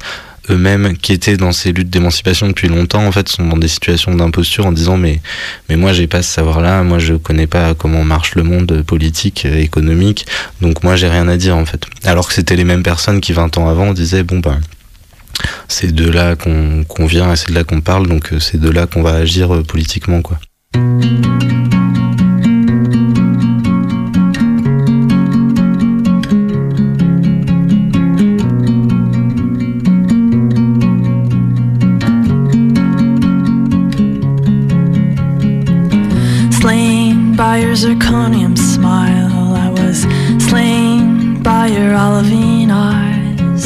[0.49, 4.15] eux-mêmes qui étaient dans ces luttes d'émancipation depuis longtemps, en fait, sont dans des situations
[4.15, 5.21] d'imposture en disant mais
[5.69, 9.45] mais moi j'ai pas ce savoir-là, moi je connais pas comment marche le monde politique,
[9.45, 10.25] économique,
[10.61, 11.85] donc moi j'ai rien à dire en fait.
[12.03, 14.59] Alors que c'était les mêmes personnes qui 20 ans avant disaient bon ben
[15.67, 18.59] c'est de là qu'on qu'on vient et c'est de là qu'on parle, donc euh, c'est
[18.59, 20.39] de là qu'on va agir euh, politiquement quoi.
[37.49, 39.55] By your zirconium smile.
[39.65, 40.01] I was
[40.49, 43.63] slain by your olivine eyes.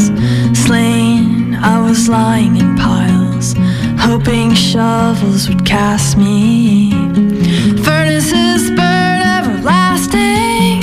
[0.65, 3.55] Slain, I was lying in piles,
[3.99, 6.91] hoping shovels would cast me.
[7.83, 10.79] Furnaces burn everlasting,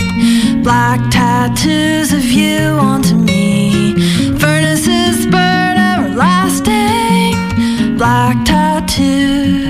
[0.62, 2.59] black tattoos of you
[2.90, 3.94] onto me.
[4.38, 7.32] Furnaces burn everlasting,
[7.96, 9.70] black tattoos.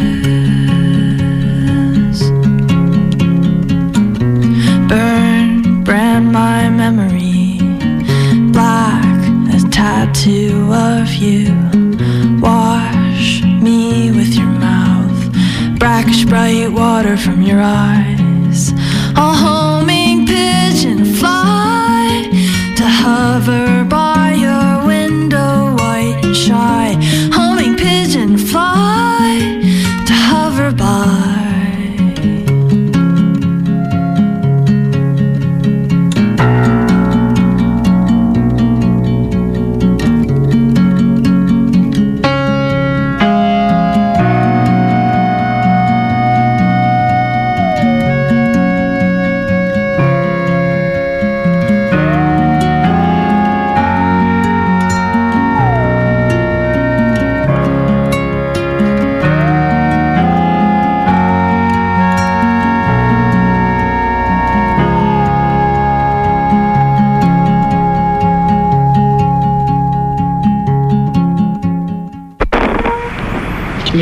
[10.13, 11.55] Tattoo of you.
[12.41, 18.73] Wash me with your mouth, brackish bright water from your eyes.
[19.17, 19.80] Homing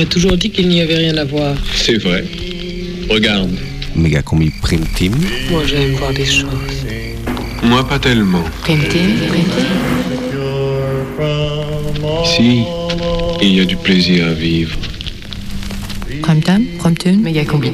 [0.09, 1.57] toujours dit qu'il n'y avait rien à voir.
[1.75, 2.25] C'est vrai.
[3.09, 3.51] Regarde.
[3.95, 5.15] Méga combi prime team.
[5.51, 6.47] Moi, j'aime voir des choses.
[7.63, 8.45] Moi, pas tellement.
[12.25, 12.63] Ici,
[13.43, 14.77] il y a du plaisir à vivre.
[16.23, 17.71] Prime time, prime tune, méga combi.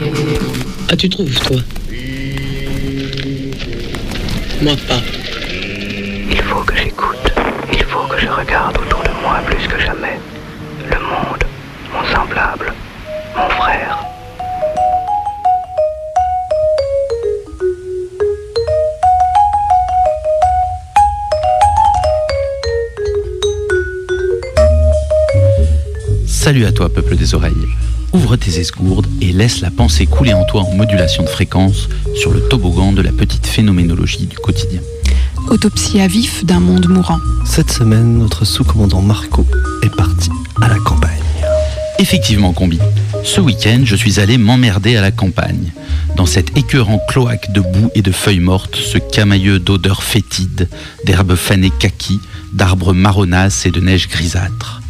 [0.88, 1.58] Ah, tu trouves, toi?
[4.62, 5.02] Moi, pas.
[28.44, 32.40] Tes esgourdes et laisse la pensée couler en toi en modulation de fréquence sur le
[32.40, 34.80] toboggan de la petite phénoménologie du quotidien.
[35.48, 37.18] Autopsie à vif d'un monde mourant.
[37.46, 39.46] Cette semaine, notre sous-commandant Marco
[39.82, 40.30] est parti
[40.60, 41.10] à la campagne.
[41.98, 42.78] Effectivement, combi.
[43.22, 45.72] Ce week-end, je suis allé m'emmerder à la campagne.
[46.16, 50.68] Dans cet écœurant cloaque de boue et de feuilles mortes, ce camailleux d'odeurs fétides,
[51.06, 52.20] d'herbes fanées kaki,
[52.52, 54.82] d'arbres marronasses et de neige grisâtre.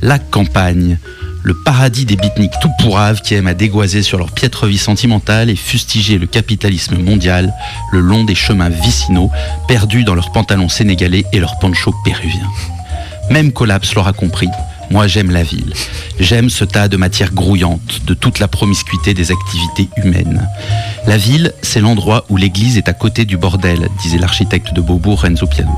[0.00, 0.98] La campagne,
[1.42, 5.50] le paradis des bitniks tout pourraves qui aiment à dégoiser sur leur piètre vie sentimentale
[5.50, 7.52] et fustiger le capitalisme mondial
[7.92, 9.30] le long des chemins vicinaux,
[9.68, 12.50] perdus dans leurs pantalons sénégalais et leurs ponchos péruviens.
[13.30, 14.48] Même Collapse l'aura compris,
[14.90, 15.72] moi j'aime la ville.
[16.18, 20.46] J'aime ce tas de matière grouillante, de toute la promiscuité des activités humaines.
[21.06, 25.22] La ville, c'est l'endroit où l'église est à côté du bordel, disait l'architecte de Beaubourg
[25.22, 25.76] Renzo Piano.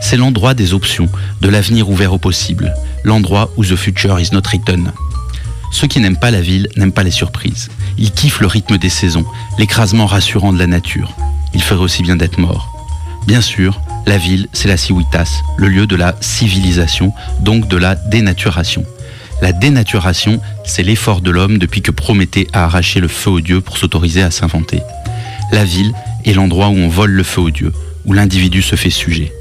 [0.00, 1.08] C'est l'endroit des options,
[1.40, 2.74] de l'avenir ouvert au possible,
[3.04, 4.92] l'endroit où the future is not written.
[5.72, 7.68] Ceux qui n'aiment pas la ville n'aiment pas les surprises.
[7.96, 9.24] Ils kiffent le rythme des saisons,
[9.58, 11.14] l'écrasement rassurant de la nature.
[11.54, 12.68] Ils feraient aussi bien d'être morts.
[13.26, 17.94] Bien sûr, la ville, c'est la civitas, le lieu de la civilisation, donc de la
[17.94, 18.84] dénaturation.
[19.42, 23.60] La dénaturation, c'est l'effort de l'homme depuis que Prométhée a arraché le feu aux dieux
[23.60, 24.80] pour s'autoriser à s'inventer.
[25.52, 25.92] La ville
[26.24, 27.72] est l'endroit où on vole le feu aux dieux,
[28.04, 29.32] où l'individu se fait sujet.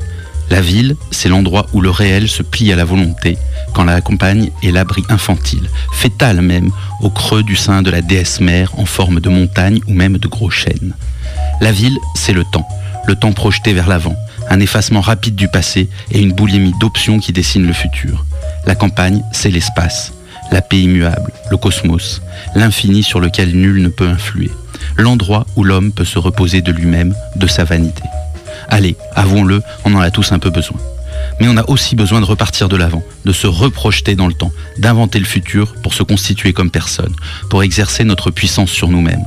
[0.50, 3.38] La ville, c'est l'endroit où le réel se plie à la volonté,
[3.74, 6.72] quand la campagne est l'abri infantile, fétal même,
[7.02, 10.28] au creux du sein de la déesse mère en forme de montagne ou même de
[10.28, 10.96] gros chênes.
[11.62, 12.68] La ville, c'est le temps,
[13.06, 14.16] le temps projeté vers l'avant,
[14.50, 18.26] un effacement rapide du passé et une boulimie d'options qui dessinent le futur.
[18.66, 20.14] La campagne, c'est l'espace,
[20.52, 22.22] la paix immuable, le cosmos,
[22.56, 24.50] l'infini sur lequel nul ne peut influer,
[24.98, 28.04] l'endroit où l'homme peut se reposer de lui-même, de sa vanité.
[28.70, 30.78] Allez, avouons-le, on en a tous un peu besoin.
[31.40, 34.52] Mais on a aussi besoin de repartir de l'avant, de se reprojeter dans le temps,
[34.78, 37.14] d'inventer le futur pour se constituer comme personne,
[37.50, 39.24] pour exercer notre puissance sur nous-mêmes.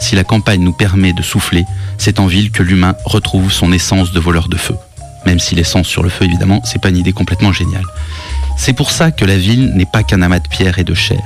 [0.00, 1.64] Si la campagne nous permet de souffler,
[1.98, 4.74] c'est en ville que l'humain retrouve son essence de voleur de feu.
[5.26, 7.84] Même si l'essence sur le feu, évidemment, c'est pas une idée complètement géniale.
[8.56, 11.22] C'est pour ça que la ville n'est pas qu'un amas de pierre et de chair,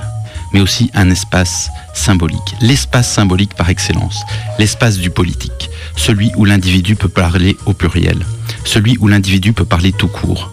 [0.52, 2.54] mais aussi un espace symbolique.
[2.60, 4.22] L'espace symbolique par excellence,
[4.58, 8.18] l'espace du politique, celui où l'individu peut parler au pluriel,
[8.64, 10.52] celui où l'individu peut parler tout court.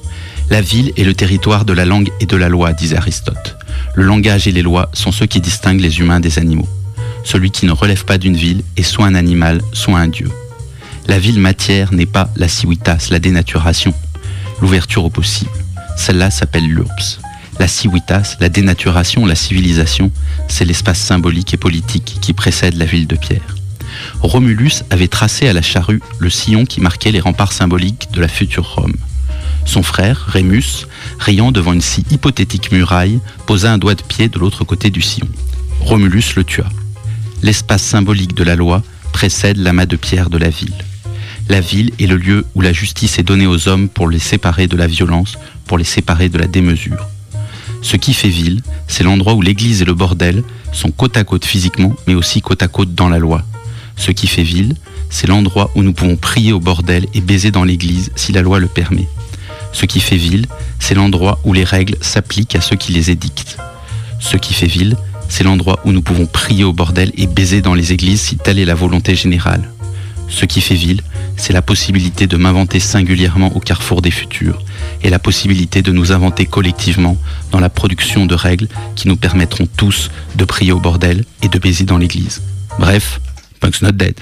[0.50, 3.58] La ville est le territoire de la langue et de la loi, disait Aristote.
[3.96, 6.68] Le langage et les lois sont ceux qui distinguent les humains des animaux.
[7.24, 10.30] Celui qui ne relève pas d'une ville est soit un animal, soit un dieu.
[11.08, 13.94] La ville matière n'est pas la civitas, la dénaturation,
[14.62, 15.52] l'ouverture au possible.
[15.98, 17.20] Celle-là s'appelle l'URPS.
[17.60, 20.12] La civitas, la dénaturation, la civilisation,
[20.48, 23.56] c'est l'espace symbolique et politique qui précède la ville de pierre.
[24.22, 28.28] Romulus avait tracé à la charrue le sillon qui marquait les remparts symboliques de la
[28.28, 28.96] future Rome.
[29.66, 30.86] Son frère, Rémus,
[31.18, 35.02] riant devant une si hypothétique muraille, posa un doigt de pied de l'autre côté du
[35.02, 35.30] sillon.
[35.80, 36.66] Romulus le tua.
[37.42, 40.76] L'espace symbolique de la loi précède l'amas de pierre de la ville.
[41.48, 44.68] La ville est le lieu où la justice est donnée aux hommes pour les séparer
[44.68, 47.08] de la violence, pour les séparer de la démesure.
[47.86, 51.46] Ce qui fait ville, c'est l'endroit où l'église et le bordel sont côte à côte
[51.46, 53.44] physiquement, mais aussi côte à côte dans la loi.
[53.96, 54.74] Ce qui fait ville,
[55.12, 58.58] c'est l'endroit où nous pouvons prier au bordel et baiser dans l'église si la loi
[58.58, 59.08] le permet.
[59.72, 60.48] Ce qui fait ville,
[60.80, 63.60] c'est l'endroit où les règles s'appliquent à ceux qui les édictent.
[64.20, 64.98] Ce qui fait ville,
[65.30, 68.58] c'est l'endroit où nous pouvons prier au bordel et baiser dans les églises si telle
[68.58, 69.70] est la volonté générale.
[70.28, 71.04] Ce qui fait ville,
[71.38, 74.58] c'est la possibilité de m'inventer singulièrement au carrefour des futurs
[75.02, 77.18] et la possibilité de nous inventer collectivement
[77.52, 81.60] dans la production de règles qui nous permettront tous de prier au bordel et de
[81.60, 82.42] baiser dans l'église.
[82.80, 83.20] Bref,
[83.60, 84.16] Punk's not dead.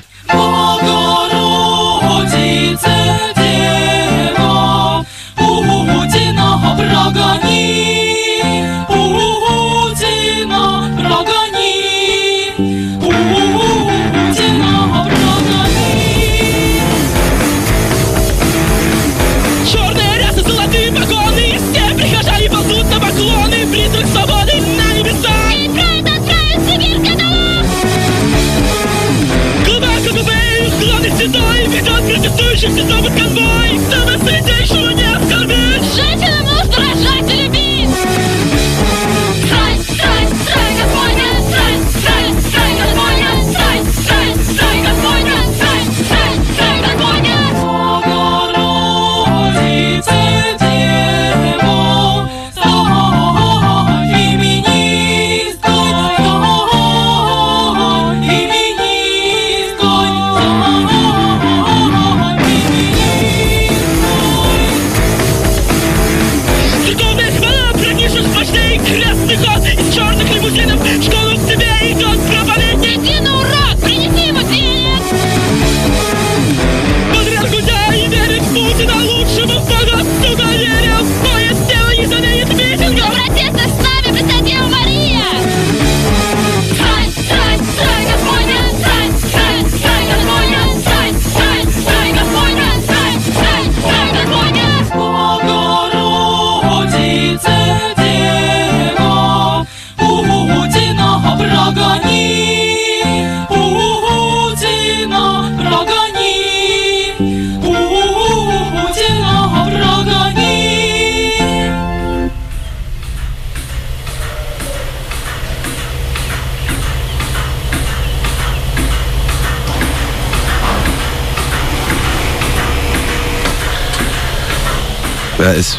[125.44, 125.78] Bah, c'est-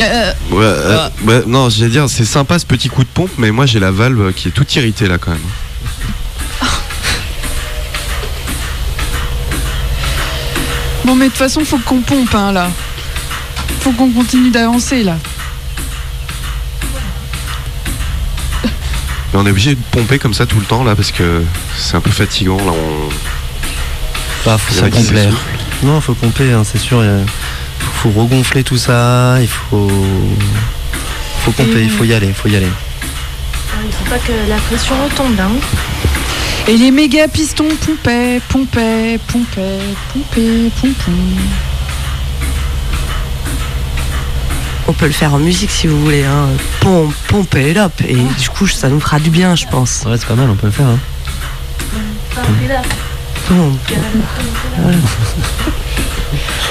[0.00, 3.50] Euh, Ouais, euh, ouais, non, j'allais dire, c'est sympa ce petit coup de pompe, mais
[3.52, 5.40] moi j'ai la valve qui est toute irritée là quand même.
[11.04, 12.70] Bon, mais de toute façon, faut qu'on pompe, hein, là.
[13.80, 15.16] Faut qu'on continue d'avancer, là.
[19.32, 21.42] Mais on est obligé de pomper comme ça tout le temps là parce que
[21.76, 22.70] c'est un peu fatigant là.
[22.70, 23.08] On...
[24.46, 25.16] Bah, faut Il y en a qui pomper.
[25.16, 25.42] s'essoufflent.
[25.82, 27.02] Non, faut pomper, hein, c'est sûr.
[28.04, 29.38] Faut regonfler tout ça.
[29.40, 29.88] Il faut,
[31.40, 31.82] faut pomper.
[31.82, 32.26] Il faut y aller.
[32.26, 32.68] Il faut y aller.
[33.86, 35.40] Il faut pas que la pression retombe.
[35.40, 35.52] Hein.
[36.68, 41.12] Et les méga pistons pompaient, pompaient, pompaient, pompaient, pompons.
[44.86, 46.24] On peut le faire en musique si vous voulez.
[46.24, 46.48] Hein.
[46.80, 47.92] Pompe, pompe et up.
[48.06, 50.02] Et du coup, ça nous fera du bien, je pense.
[50.06, 50.50] Ouais, c'est pas mal.
[50.50, 50.88] On peut le faire.
[50.88, 50.98] Hein.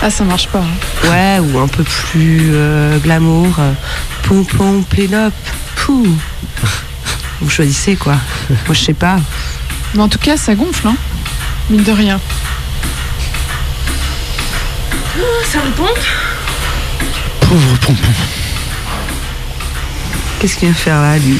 [0.01, 0.59] Ah, ça marche pas.
[0.59, 1.09] hein.
[1.09, 3.59] Ouais, ou un peu plus euh, glamour.
[4.97, 5.33] et up.
[5.75, 6.07] Pouh.
[7.41, 8.15] Vous choisissez quoi.
[8.49, 9.17] Moi, je sais pas.
[9.93, 10.95] Mais en tout cas, ça gonfle, hein.
[11.69, 12.19] Mine de rien.
[15.51, 15.99] Ça me pompe
[17.41, 18.09] Pauvre pompon.
[20.39, 21.37] Qu'est-ce qu'il vient faire là, lui?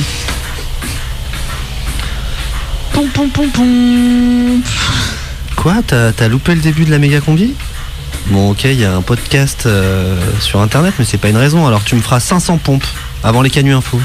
[2.94, 4.62] Pom, pom, pom, pom.
[5.64, 7.54] Quoi T'as loupé le début de la méga combi?
[8.28, 11.66] Bon, ok, il y a un podcast euh, sur internet, mais c'est pas une raison.
[11.68, 12.86] Alors tu me feras 500 pompes
[13.24, 14.00] avant les canuts info.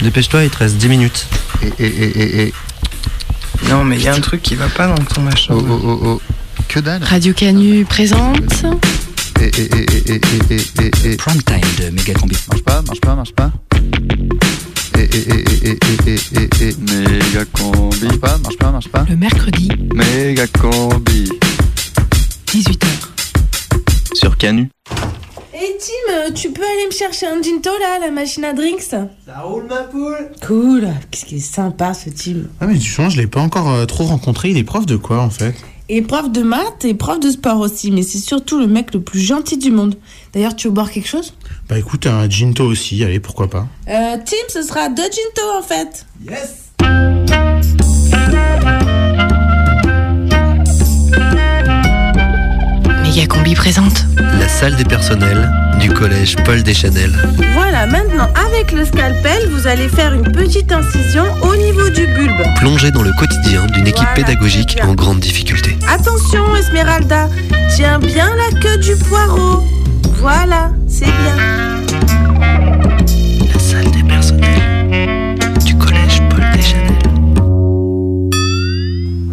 [0.00, 1.26] Dépêche-toi, il te reste 10 minutes.
[1.62, 2.54] Et, et, et, et, et-
[3.68, 5.54] Non, mais il y a un truc qui va pas dans ton machin.
[5.56, 6.22] Oh, oh, oh, oh.
[6.68, 7.04] Que dalle.
[7.04, 8.64] Radio Canu présente.
[9.40, 11.16] Et, et, et, et, et, et, et, et.
[11.16, 12.36] Prank time de Megacombi.
[12.48, 13.50] Marche pas, marche pas, marche pas.
[16.80, 18.04] Méga combi.
[18.06, 19.06] Marche pas, marche pas, marche pas.
[19.08, 21.28] Le mercredi, Méga combi.
[22.48, 22.86] 18h.
[24.14, 24.68] Sur Canu.
[25.54, 28.80] Et Tim, tu peux aller me chercher un ginto là, la machine à drinks?
[28.80, 29.08] Ça
[29.44, 30.88] roule ma poule Cool.
[31.12, 32.48] Qu'est-ce qu'il est sympa ce Tim.
[32.60, 34.50] Ah mais du coup, je l'ai pas encore euh, trop rencontré.
[34.50, 35.54] Il est prof de quoi en fait?
[35.88, 39.00] Et prof de maths et prof de sport aussi, mais c'est surtout le mec le
[39.02, 39.96] plus gentil du monde.
[40.32, 41.34] D'ailleurs, tu veux boire quelque chose?
[41.68, 43.04] Bah écoute, un ginto aussi.
[43.04, 43.66] Allez, pourquoi pas.
[43.88, 46.06] euh, Tim, ce sera deux ginto en fait.
[46.26, 46.64] Yes
[53.54, 54.04] Présente.
[54.38, 55.50] La salle des personnels
[55.80, 57.10] du collège Paul Deschanel.
[57.54, 62.42] Voilà, maintenant avec le scalpel, vous allez faire une petite incision au niveau du bulbe.
[62.56, 65.78] Plongé dans le quotidien d'une équipe Voilà, pédagogique en grande difficulté.
[65.88, 67.30] Attention, Esmeralda,
[67.74, 69.62] tiens bien la queue du poireau.
[70.18, 71.83] Voilà, c'est bien.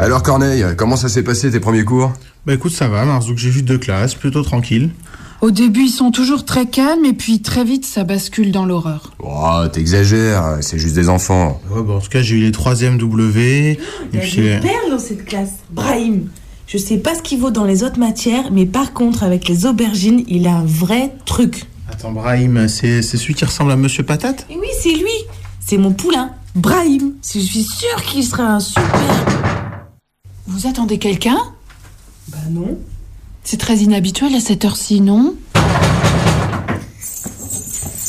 [0.02, 2.12] Alors Corneille, comment ça s'est passé tes premiers cours?
[2.48, 3.38] Bah écoute, ça va, Marzouk.
[3.38, 4.90] J'ai vu deux classes, plutôt tranquille.
[5.42, 9.14] Au début, ils sont toujours très calmes et puis très vite, ça bascule dans l'horreur.
[9.20, 11.62] Oh, t'exagères, c'est juste des enfants.
[11.70, 13.78] Ouais, bah en tout cas, j'ai eu les troisième W.
[14.12, 14.42] Il Et y a puis.
[14.42, 15.52] des perles dans cette classe.
[15.72, 16.30] Brahim,
[16.66, 19.68] je sais pas ce qu'il vaut dans les autres matières, mais par contre, avec les
[19.68, 21.66] aubergines, il a un vrai truc.
[21.92, 24.48] Attends, Brahim, c'est c'est celui qui ressemble à Monsieur Patate?
[24.50, 25.14] Et oui, c'est lui.
[25.60, 27.14] C'est mon poulain, Brahim.
[27.24, 29.31] Je suis sûre qu'il sera un super.
[30.54, 31.40] Vous attendez quelqu'un?
[32.28, 32.78] Bah non.
[33.42, 35.36] C'est très inhabituel à cette heure-ci, non?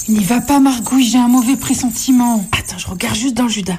[0.08, 2.44] Il n'y va pas, Margouille, j'ai un mauvais pressentiment.
[2.50, 3.78] Attends, je regarde juste dans le Judas.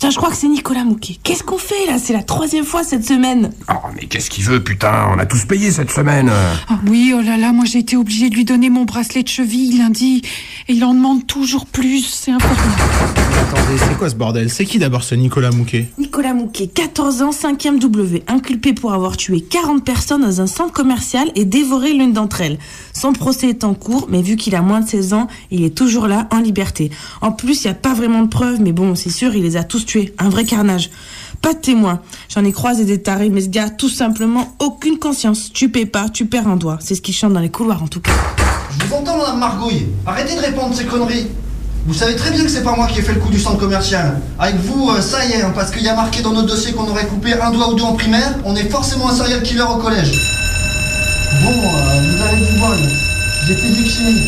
[0.00, 0.10] Putain.
[0.10, 1.18] Je crois que c'est Nicolas Mouquet.
[1.22, 1.98] Qu'est-ce qu'on fait là?
[2.02, 3.52] C'est la troisième fois cette semaine.
[3.68, 5.08] Oh, mais qu'est-ce qu'il veut, putain?
[5.14, 6.30] On a tous payé cette semaine.
[6.68, 9.28] Ah oui, oh là là, moi j'ai été obligée de lui donner mon bracelet de
[9.28, 10.22] cheville lundi.
[10.68, 12.56] Et il en demande toujours plus, c'est infernal.
[13.42, 14.48] Attendez, c'est quoi ce bordel?
[14.48, 15.88] C'est qui d'abord ce Nicolas Mouquet?
[15.98, 20.72] Nicolas Mouquet, 14 ans, 5e W, inculpé pour avoir tué 40 personnes dans un centre
[20.72, 22.58] commercial et dévoré l'une d'entre elles.
[22.94, 25.74] Son procès est en cours, mais vu qu'il a moins de 16 ans, il est
[25.74, 26.90] toujours là, en liberté.
[27.20, 29.56] En plus, il n'y a pas vraiment de preuves, mais bon, c'est sûr, il les
[29.56, 29.84] a tous
[30.18, 30.90] Un vrai carnage.
[31.42, 32.00] Pas de témoins.
[32.28, 35.50] J'en ai croisé des tarés, mais ce gars a tout simplement aucune conscience.
[35.52, 36.78] Tu paies pas, tu perds un doigt.
[36.80, 38.12] C'est ce qu'il chante dans les couloirs, en tout cas.
[38.78, 39.86] Je vous entends, madame Margouille.
[40.06, 41.26] Arrêtez de répondre ces conneries.
[41.86, 43.58] Vous savez très bien que c'est pas moi qui ai fait le coup du centre
[43.58, 44.20] commercial.
[44.38, 46.72] Avec vous, euh, ça y est, hein, parce qu'il y a marqué dans notre dossier
[46.72, 49.62] qu'on aurait coupé un doigt ou deux en primaire, on est forcément un serial killer
[49.62, 50.12] au collège.
[51.42, 52.78] Bon, euh, vous avez du bol.
[53.46, 54.20] J'ai physique chimie.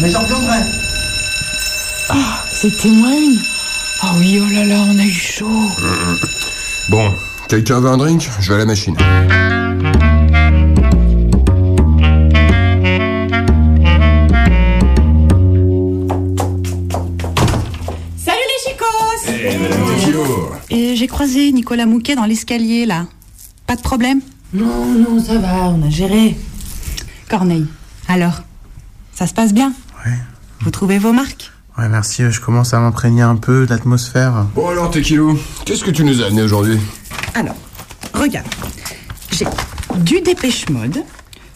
[0.00, 0.58] Mais j'en reviendrai.
[2.08, 3.38] Ah, c'était une.
[4.04, 5.46] Ah oui, oh là là, on a eu chaud.
[6.90, 7.12] Bon,
[7.48, 8.28] quelqu'un veut un drink?
[8.40, 8.96] Je vais à la machine.
[18.16, 18.86] Salut les chicos
[20.70, 23.06] Eh, Et j'ai croisé Nicolas Mouquet dans l'escalier là.
[23.66, 24.20] Pas de problème?
[24.52, 26.36] Non, non, ça va, on a géré.
[27.28, 27.66] Corneille,
[28.08, 28.42] alors
[29.14, 29.72] Ça se passe bien?
[30.04, 30.12] Ouais.
[30.60, 31.50] Vous trouvez vos marques?
[31.78, 34.46] Ouais, merci, je commence à m'imprégner un peu de l'atmosphère.
[34.54, 36.78] Bon alors, Tequilo, qu'est-ce que tu nous as amené aujourd'hui?
[37.34, 37.56] Alors,
[38.12, 38.46] regarde.
[39.30, 39.46] J'ai
[39.96, 41.02] du dépêche mode,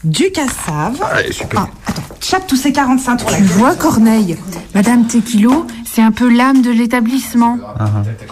[0.04, 1.02] du cassave.
[1.12, 1.60] Allez, super.
[1.60, 4.38] Ah, attends, chape tous ces 45 Tu vois, Corneille,
[4.74, 7.58] Madame Tequilo, c'est un peu l'âme de l'établissement.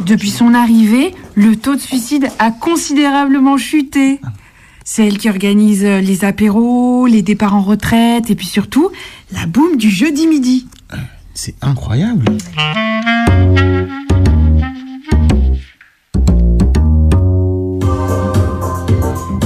[0.07, 4.21] Depuis son arrivée, le taux de suicide a considérablement chuté.
[4.87, 8.91] C'est elle qui organise les apéros, les départs en retraite et puis surtout
[9.33, 10.67] la boum du jeudi midi.
[11.35, 12.25] C'est incroyable.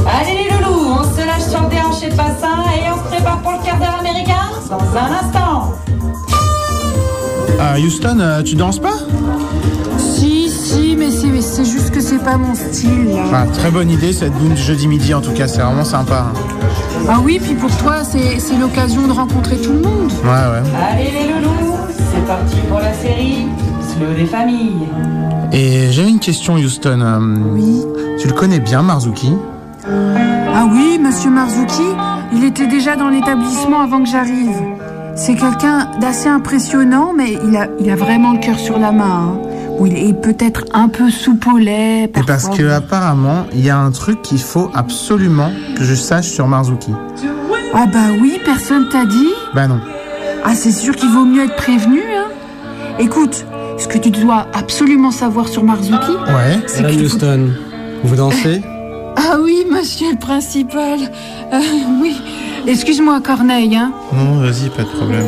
[0.06, 3.38] Allez les loulous, on se lâche sur le déhanché de bassin et on se prépare
[3.42, 5.72] pour le quart d'heure américain dans un instant.
[7.60, 8.94] Ah, Houston, euh, tu danses pas?
[9.98, 13.08] Si, si, mais c'est c'est juste que c'est pas mon style.
[13.14, 13.22] là.
[13.32, 16.26] Ah, Très bonne idée cette boom du jeudi midi en tout cas, c'est vraiment sympa.
[17.08, 20.10] Ah oui, puis pour toi, c'est l'occasion de rencontrer tout le monde.
[20.24, 20.62] Ouais, ouais.
[20.90, 21.67] Allez les loulous,
[22.28, 23.46] parti pour la série
[23.80, 24.86] Slow des familles.
[25.50, 27.00] Et j'avais une question, Houston.
[27.00, 27.18] euh,
[27.54, 27.82] Oui.
[28.20, 29.32] Tu le connais bien, Marzuki?
[29.86, 31.88] Ah oui, monsieur Marzuki,
[32.34, 34.60] il était déjà dans l'établissement avant que j'arrive.
[35.16, 39.04] C'est quelqu'un d'assez impressionnant, mais il a, il a vraiment le cœur sur la main.
[39.04, 39.38] hein.
[39.78, 41.08] Ou il est peut-être un peu
[41.58, 42.04] lait.
[42.04, 42.70] Et parce que oui.
[42.70, 46.92] apparemment, il y a un truc qu'il faut absolument que je sache sur Marzuki.
[47.72, 49.32] Ah bah oui, personne t'a dit?
[49.54, 49.80] Bah non.
[50.44, 52.00] Ah c'est sûr qu'il vaut mieux être prévenu?
[52.98, 53.44] Écoute,
[53.78, 56.58] ce que tu dois absolument savoir sur Marzuki Ouais.
[56.66, 57.48] C'est Madame Houston,
[58.04, 58.62] vous dansez?
[59.20, 61.00] Ah oui, monsieur le principal.
[61.52, 61.60] Euh,
[62.00, 62.16] oui.
[62.68, 63.90] Excuse-moi, Corneille, hein.
[64.12, 65.26] Non, vas-y, pas de problème.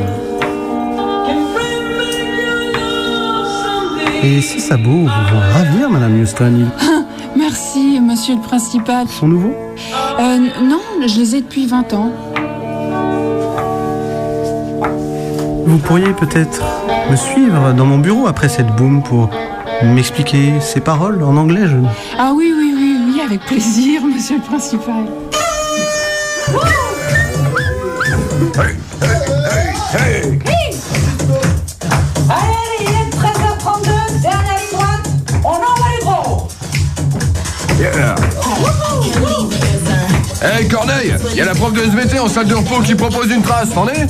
[4.22, 6.66] Et si ça beau, vous vont ravir, Madame Houston.
[7.36, 9.06] Merci, monsieur le principal.
[9.08, 9.56] Ils sont nouveaux?
[10.20, 12.12] Euh, non, je les ai depuis 20 ans.
[15.66, 16.62] Vous pourriez peut-être
[17.10, 19.30] me suivre dans mon bureau après cette boum pour
[19.82, 21.66] m'expliquer ces paroles en anglais.
[21.66, 21.76] Je...
[22.16, 25.06] Ah oui, oui, oui, oui, avec plaisir, monsieur le principal.
[32.28, 32.46] Allez,
[32.80, 35.10] il est 13h32, dernière ligne droite.
[35.42, 36.48] On envoie les gros.
[37.80, 38.14] Yeah.
[40.42, 43.30] Hey Corneille, il y a la prof de SVT en salle de repos qui propose
[43.30, 44.06] une trace, t'en es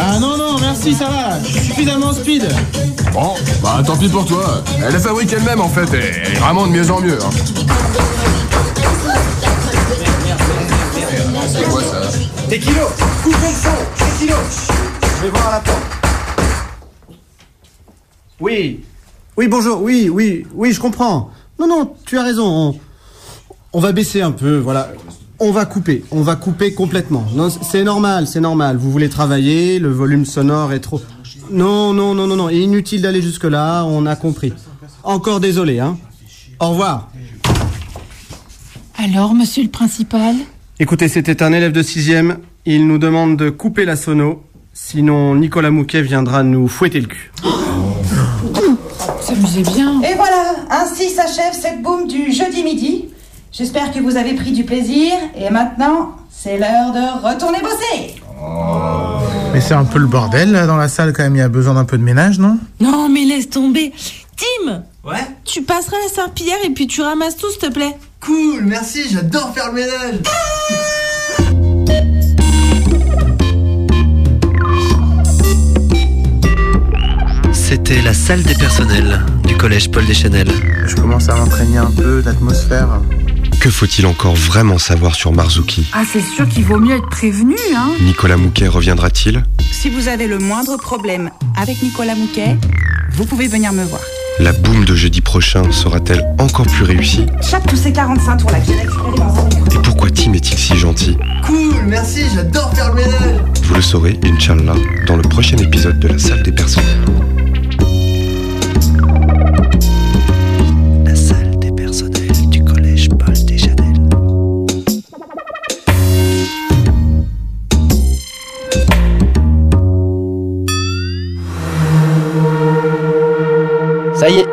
[0.00, 1.40] Ah non, non, merci, ça va.
[1.42, 2.48] Je suis suffisamment speed.
[3.12, 4.62] Bon, bah tant pis pour toi.
[4.84, 7.18] Elle la fabrique elle-même en fait, et elle est vraiment de mieux en mieux.
[7.20, 7.30] Hein.
[11.48, 12.00] C'est quoi ça
[12.48, 12.86] Tequilo,
[13.22, 14.36] coupez le son, Tequilo.
[15.16, 15.82] Je vais voir à la porte.
[18.40, 18.80] Oui.
[19.36, 19.82] Oui, bonjour.
[19.82, 21.30] Oui, oui, oui, je comprends.
[21.58, 22.46] Non, non, tu as raison.
[22.46, 22.80] On,
[23.72, 24.88] on va baisser un peu, voilà.
[25.40, 26.04] On va couper.
[26.10, 27.24] On va couper complètement.
[27.34, 28.76] Non, c'est normal, c'est normal.
[28.76, 31.00] Vous voulez travailler, le volume sonore est trop.
[31.50, 32.48] Non, non, non, non, non.
[32.48, 34.52] Inutile d'aller jusque-là, on a compris.
[35.04, 35.96] Encore désolé, hein.
[36.60, 37.10] Au revoir.
[38.96, 40.34] Alors, monsieur le principal?
[40.80, 42.38] Écoutez, c'était un élève de sixième.
[42.66, 44.42] Il nous demande de couper la sono.
[44.72, 47.30] Sinon, Nicolas Mouquet viendra nous fouetter le cul.
[49.74, 50.00] Bien.
[50.02, 53.08] Et voilà, ainsi s'achève cette boum du jeudi midi.
[53.58, 55.14] J'espère que vous avez pris du plaisir.
[55.36, 58.14] Et maintenant, c'est l'heure de retourner bosser.
[59.52, 61.34] Mais c'est un peu le bordel là dans la salle quand même.
[61.34, 62.56] Il y a besoin d'un peu de ménage, non?
[62.78, 63.92] Non, mais laisse tomber.
[64.36, 65.26] Tim Ouais?
[65.44, 67.96] Tu passeras la serpillière et puis tu ramasses tout, s'il te plaît.
[68.20, 70.20] Cool, merci, j'adore faire le ménage.
[77.52, 80.48] C'était la salle des personnels du collège Paul Deschanel.
[80.86, 83.00] Je commence à m'imprégner un peu d'atmosphère.
[83.60, 85.88] Que faut-il encore vraiment savoir sur Marzuki?
[85.92, 87.90] Ah, c'est sûr qu'il vaut mieux être prévenu, hein.
[88.00, 89.42] Nicolas Mouquet reviendra-t-il?
[89.72, 92.56] Si vous avez le moindre problème avec Nicolas Mouquet,
[93.12, 94.00] vous pouvez venir me voir.
[94.38, 97.26] La boum de jeudi prochain sera-t-elle encore plus réussie?
[97.42, 98.60] Chaque tous ces 45 tours là
[99.16, 99.48] dans.
[99.74, 101.16] Et pourquoi Tim est-il si gentil?
[101.44, 103.42] Cool, merci, j'adore faire le ménage.
[103.64, 104.76] Vous le saurez, Inch'Allah,
[105.08, 107.04] dans le prochain épisode de la salle des personnels.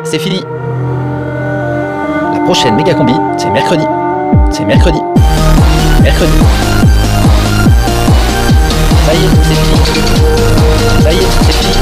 [0.06, 0.44] C'est fini.
[2.32, 3.84] La prochaine méga combi, c'est mercredi.
[4.50, 5.00] C'est mercredi.
[6.00, 6.32] Mercredi.
[9.04, 9.80] Ça y est, c'est fini.
[11.02, 11.74] Ça y est, c'est fini.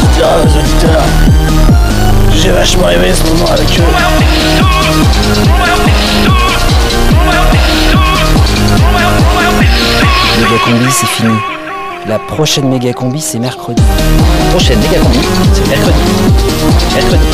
[0.00, 1.02] Putain, auditeurs,
[2.32, 3.82] j'ai vachement aimé ce moment avec eux.
[10.38, 11.53] Méga combi, c'est fini.
[12.06, 13.82] La prochaine méga combi, c'est mercredi.
[14.38, 15.18] La prochaine méga combi,
[15.54, 15.98] c'est mercredi.
[16.94, 17.24] Mercredi.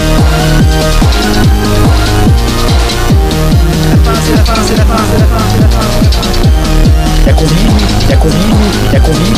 [4.22, 6.50] C'est la fin, c'est la fin, c'est la fin, c'est la fin, c'est la fin.
[7.26, 7.54] La la combi,
[8.08, 8.36] la combi.
[8.92, 9.32] La combi.